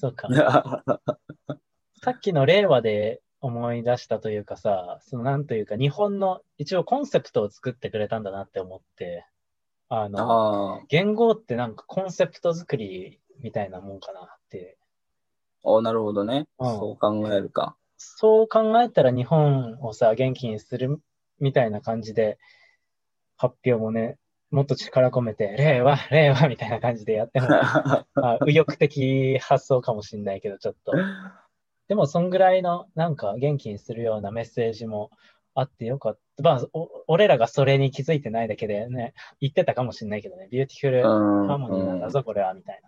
[0.00, 0.32] そうかう。
[0.32, 0.34] ん。
[2.02, 9.26] さっきの令和で思い出したというかさ、そのなんというか、日本の一応コンセプトを作ってくれたんだなって思って、
[9.90, 14.78] あの、あ言語ってなんかコンセプト作りみたいなもんかなって。
[15.62, 16.48] あ、おなるほどね。
[16.58, 17.76] うんそう考えるか。
[17.98, 21.02] そう考えたら日本をさ、元気にする
[21.40, 22.38] みたいな感じで、
[23.36, 24.18] 発表もね、
[24.50, 27.48] もっと力込めて、令和、令和みたいな感じでやっても、
[28.14, 30.92] まあ、右翼的発想かもしんないけど、ちょっと。
[31.88, 35.10] でも、そんぐらいの、なんか、元気にするようなメッセージも
[35.54, 36.42] あってよかった。
[36.42, 42.80] まあ、お俺らがそれに気づいてないだけでね、言ってたかもしんないけどね、 beautiful うん harmony なんだぞ、これは、みたい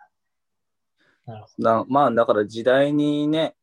[1.26, 1.34] な。
[1.34, 3.54] なるほなまあ、だから時代にね、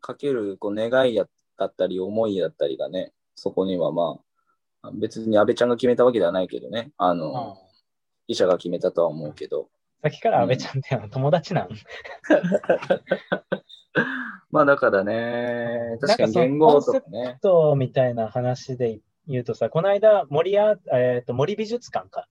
[0.00, 1.26] かけるこう願いや
[1.58, 4.33] だったり、思いだったりがね、そこにはまあ、
[4.92, 7.58] 別に安倍ちゃんが決めたわけではないけどね、あの、
[8.26, 9.68] 識者が決めたとは思うけど、
[10.02, 11.68] さっきから安倍ちゃんって友達なん？
[14.50, 22.28] まあだからね、確かに言語とかね、と、みたいな話で言うとさ、この間、森や、えっ、と、森美術館か。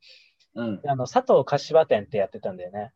[0.56, 2.94] うん、あの、佐藤可士和展ってやってたんだよね。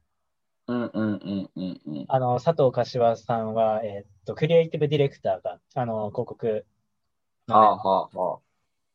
[0.67, 2.05] うん、うん、うん、うん、うん。
[2.07, 6.63] あの、佐藤可士和さんは、えっ、と、クリエイティブディレクターが、あの、広告のね、
[7.47, 8.46] はあ、はあ、はあ。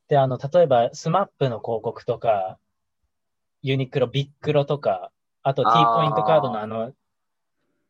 [0.08, 2.58] で、あの、例えば、スマップの広告とか、
[3.62, 6.92] ユニクロ、ビックロとか、あと T ポイントカードのあの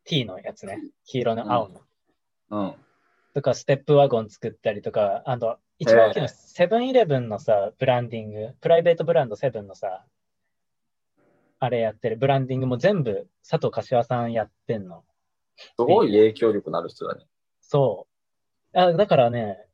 [0.05, 0.79] T のやつね。
[1.05, 1.81] 黄色の青の。
[2.49, 2.73] うん。
[3.33, 10.05] とか、ステップワゴン作ったりとか、あと、一番大きいのはセブンイレブンのさ、ブランディング、プライベートブランドセブンのさ、
[11.59, 15.03] あれやってる、ブランディングも全部佐藤柏さんやってんの。
[15.57, 17.25] すごい影響力のある人だね。
[17.61, 18.07] そ
[18.73, 18.77] う。
[18.77, 19.65] あだからね、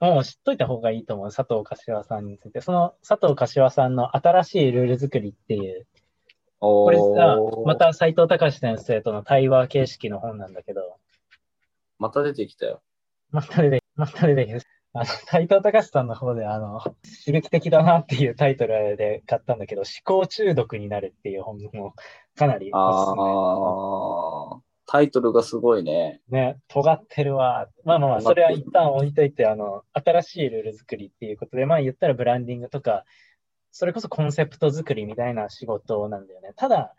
[0.00, 2.60] もう知っといた方がいいと思う、佐藤柏さんについて。
[2.62, 5.86] その佐藤柏さんの新しいルール作りっていう、
[6.58, 7.36] ここれさ、
[7.66, 10.96] また斎藤隆先生との対話形式の本なんだけど、
[11.98, 12.82] また出てきたよ。
[13.30, 16.96] また出て、また出てきて、あの、斎藤隆さんの方で、あの、刺
[17.32, 21.94] 激的だなっていうタイトルで買ったんだけど、思考中毒になるっていう本も
[22.36, 23.22] かなりおすすめ。
[23.22, 26.20] ああ、タイトルがすごいね。
[26.30, 27.68] ね、尖ってるわ。
[27.84, 33.04] まあまあまあ、それは一旦置いといて、あの、新しいルール作りっていうことで、まあ言ったらブランディングとか、
[33.70, 36.54] それこそコンセプト作りみたいな仕事なんだよね。
[36.56, 36.96] ただ、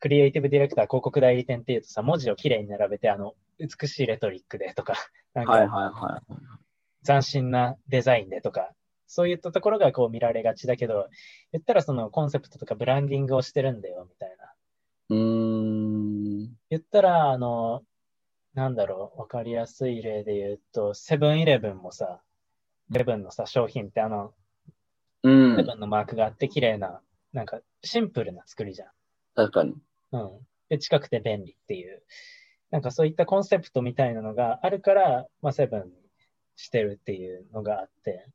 [0.00, 4.94] クリエイティブディレクター、広告代理店っていうとさ、文字をきれいに並べて、あの、美しいレトリックでとか、
[5.32, 7.06] なんはいはいかはい。
[7.06, 8.72] 斬新なデザインでとか、
[9.06, 11.06] そういったところがこう見られがちだけど、
[11.52, 14.52] 言ったらそのコンセプトとかブランディングをしてるんだよ、みたいな。
[15.10, 16.56] うーん。
[16.70, 17.82] 言ったら、あの、
[18.54, 22.20] なんだろう、わかりやすい例で言うと、セブンイレブンもさ、
[22.92, 24.32] セブンのさ、商品ってあの、
[25.22, 25.56] うん。
[25.56, 27.00] セブンのマークがあって綺麗な、
[27.32, 28.88] なんかシンプルな作りじゃん。
[29.34, 29.74] 確かに。
[30.12, 30.30] うん。
[30.68, 32.02] で、近くて便利っていう。
[32.70, 35.92] なんかそういったコンセプトみたいなのがあるから、まあ、セブンに
[36.54, 38.26] してるっていうのがあって。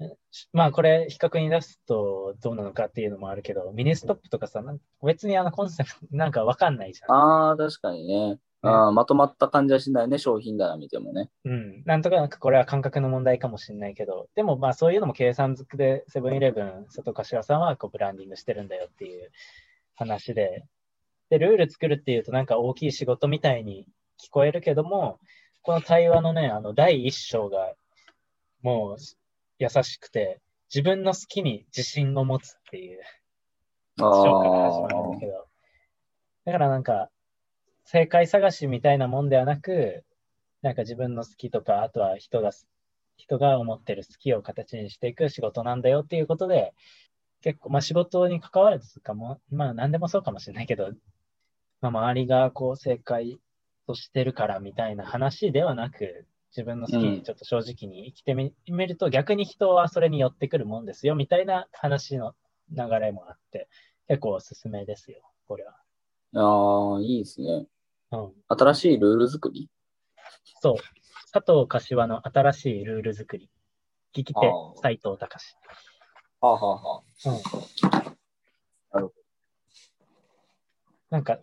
[0.00, 0.16] え
[0.52, 4.62] まあ、これ、比較に出すとどうなのかっていうのもあるけど、ミニストップとかさ、
[5.04, 7.16] 別にあのコンセプト なんかわかんないじゃん。
[7.16, 8.38] ああ、確かにね。
[8.60, 11.30] あーまとまった感じはしないね、商品棚見てもね。
[11.44, 11.82] うん。
[11.84, 19.30] なんとかなんかこれは感覚の問題かもしれないけど、でもまあそういうのも計算づくで、セブンイレブン、佐藤柏さんはこうブランディングしてるんだよっていう
[19.94, 20.64] 話で、
[21.30, 23.86] で、ルール作るっていうとなんか大きい仕事みたいに
[24.20, 25.20] 聞こえるけども、
[25.62, 27.74] この対話のね、あの第一章が
[28.62, 28.96] もう
[29.58, 30.40] 優しくて、
[30.72, 33.00] 自分の好きに自信を持つっていう
[34.00, 35.46] あ章から始まるんだあけど、
[36.44, 37.10] だからなんか、
[37.84, 40.04] 正解探しみたいなもんではなく、
[40.62, 42.52] なんか自分の好きとか、あとは人が、
[43.16, 46.74] 人が思ってる好きを形にしていく仕事なんだよっていうことで、
[47.42, 50.92] 結構、まあ仕事に関わらずかも、まあ何でもそうかもしれないけど、
[51.80, 53.40] まあ周りがこう正解
[53.86, 62.34] としてるからみたいな話ではなく、自分の好きにちょっと正直に生きてみ,、みると逆に人はそれに寄ってくるもんですよみたいな話の
[62.70, 63.68] 流れもあって、
[64.08, 65.76] 結構おすすめですよ、これは。
[66.34, 67.66] ああ、いいですね。
[68.12, 68.32] うん。
[68.48, 69.68] 新しいルール作り？
[70.60, 70.74] そう。
[71.32, 73.50] 佐藤柏の新しいルール作り。
[74.14, 75.56] 聞き手あー、斉藤隆。
[76.40, 77.32] はあ、はあはうん。
[78.92, 79.12] なるほど
[81.10, 81.38] なんか、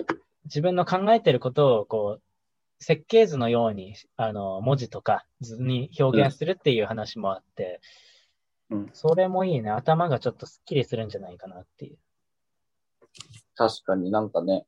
[0.46, 2.22] 自分の考えてることを、こう、
[2.80, 7.82] 設計図のように、あの、文字とか図に表現するっていう話もあって、
[8.70, 9.70] うんそれもいいね。
[9.70, 11.98] 頭がちょっとスッキリするんじゃないかなっていう。
[13.56, 14.66] 確かになんかね、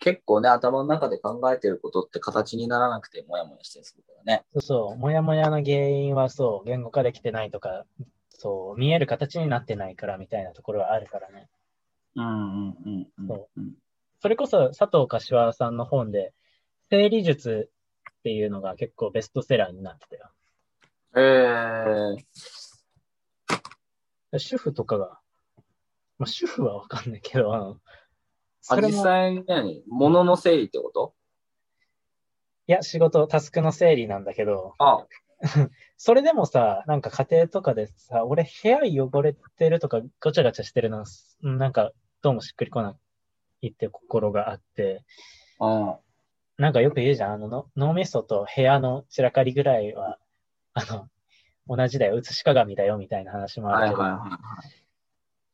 [0.00, 4.44] 結構ね、頭の中で考えてることって形にならなくてもやもやしてるからね。
[4.54, 4.96] そうそう。
[4.96, 7.84] もやもやの原因はそう、言語化できてないとか、
[8.30, 11.48] そう、見える形になってないからみたいなところはあるからね。
[12.14, 12.28] うんう
[12.70, 13.74] んうんうんそうん。
[14.20, 16.32] それこそ佐藤柏さんの本で、
[16.90, 17.70] 整理術
[18.20, 20.30] っていうのが結構ベストセラーになってたよ。
[21.16, 25.18] えー、主婦とかが、
[26.18, 27.76] まあ、主婦はわかんないけど、あの、
[28.68, 29.82] あ、実際に何？
[29.88, 31.14] 物の整理ってこと？
[32.66, 35.06] いや、仕事、タスクの整理なんだけど、あ、
[35.96, 41.04] それでもさ、なんか家庭とかでさ、俺部屋汚れてるとかごちゃごちゃしてるの、
[41.42, 42.96] うんなんかどうもしっくりこな
[43.62, 45.04] いって心があって、
[45.60, 45.96] うん。
[46.58, 50.18] なんかよく言うじゃん、あのの脳みそと部屋の散らかりぐらいは、
[50.74, 51.08] あの、
[51.68, 54.30] 同じだよ、写し鏡だよみたいな話もあるけど、はいはいはい。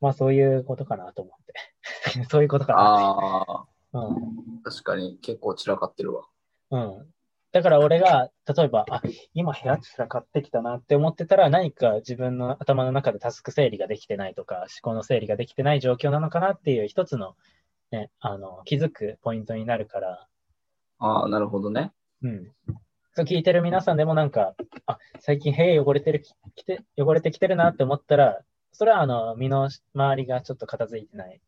[0.01, 2.25] まあそういうことかなと思って。
[2.31, 2.79] そういうことかな。
[2.81, 4.63] ああ、うん。
[4.63, 6.25] 確かに結構散らかってるわ。
[6.71, 7.15] うん。
[7.53, 9.03] だから俺が、例えば、あ、
[9.33, 17.37] 今部屋散らかってきたなって思ってたら、何か自分の頭の中でタスク整理ができてないとか、思考の整理ができてない状況なのかなっていう一つの、
[17.93, 20.27] ね、あの、気づくポイントになるから、
[20.99, 21.93] ああ、なるほどね。
[22.23, 22.53] うん。
[23.15, 24.55] そう聞いてる皆さんでもなんか、
[24.87, 28.41] あ、最近部屋汚れてる、ききて、汚れてきてるなって思ったら、
[28.73, 31.41] それはあの、身の周りがちょっと片付いてない、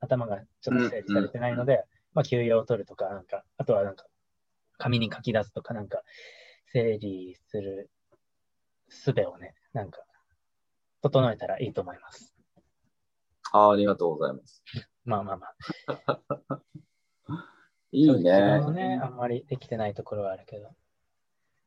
[0.00, 4.04] 頭がちょっと整理されてないので、まあ、休養を取るとか、なんか、あとはなんか、
[4.76, 6.02] 紙に書き出すとか、なんか、
[6.72, 7.90] 整理する
[8.90, 10.00] 術をね、なんか、
[11.00, 12.34] 整えたらいいと思います。
[13.52, 14.62] ああ、ありがとうございます。
[15.04, 16.60] まあまあまあ。
[17.94, 18.60] いいね。
[18.60, 20.68] もね、あんまりできてないところはあるけど。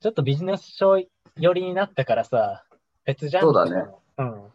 [0.01, 0.97] ちょっとビジネス書
[1.38, 2.65] 寄りになったからさ、
[3.05, 3.86] 別じゃんそうだね。
[4.17, 4.51] うん。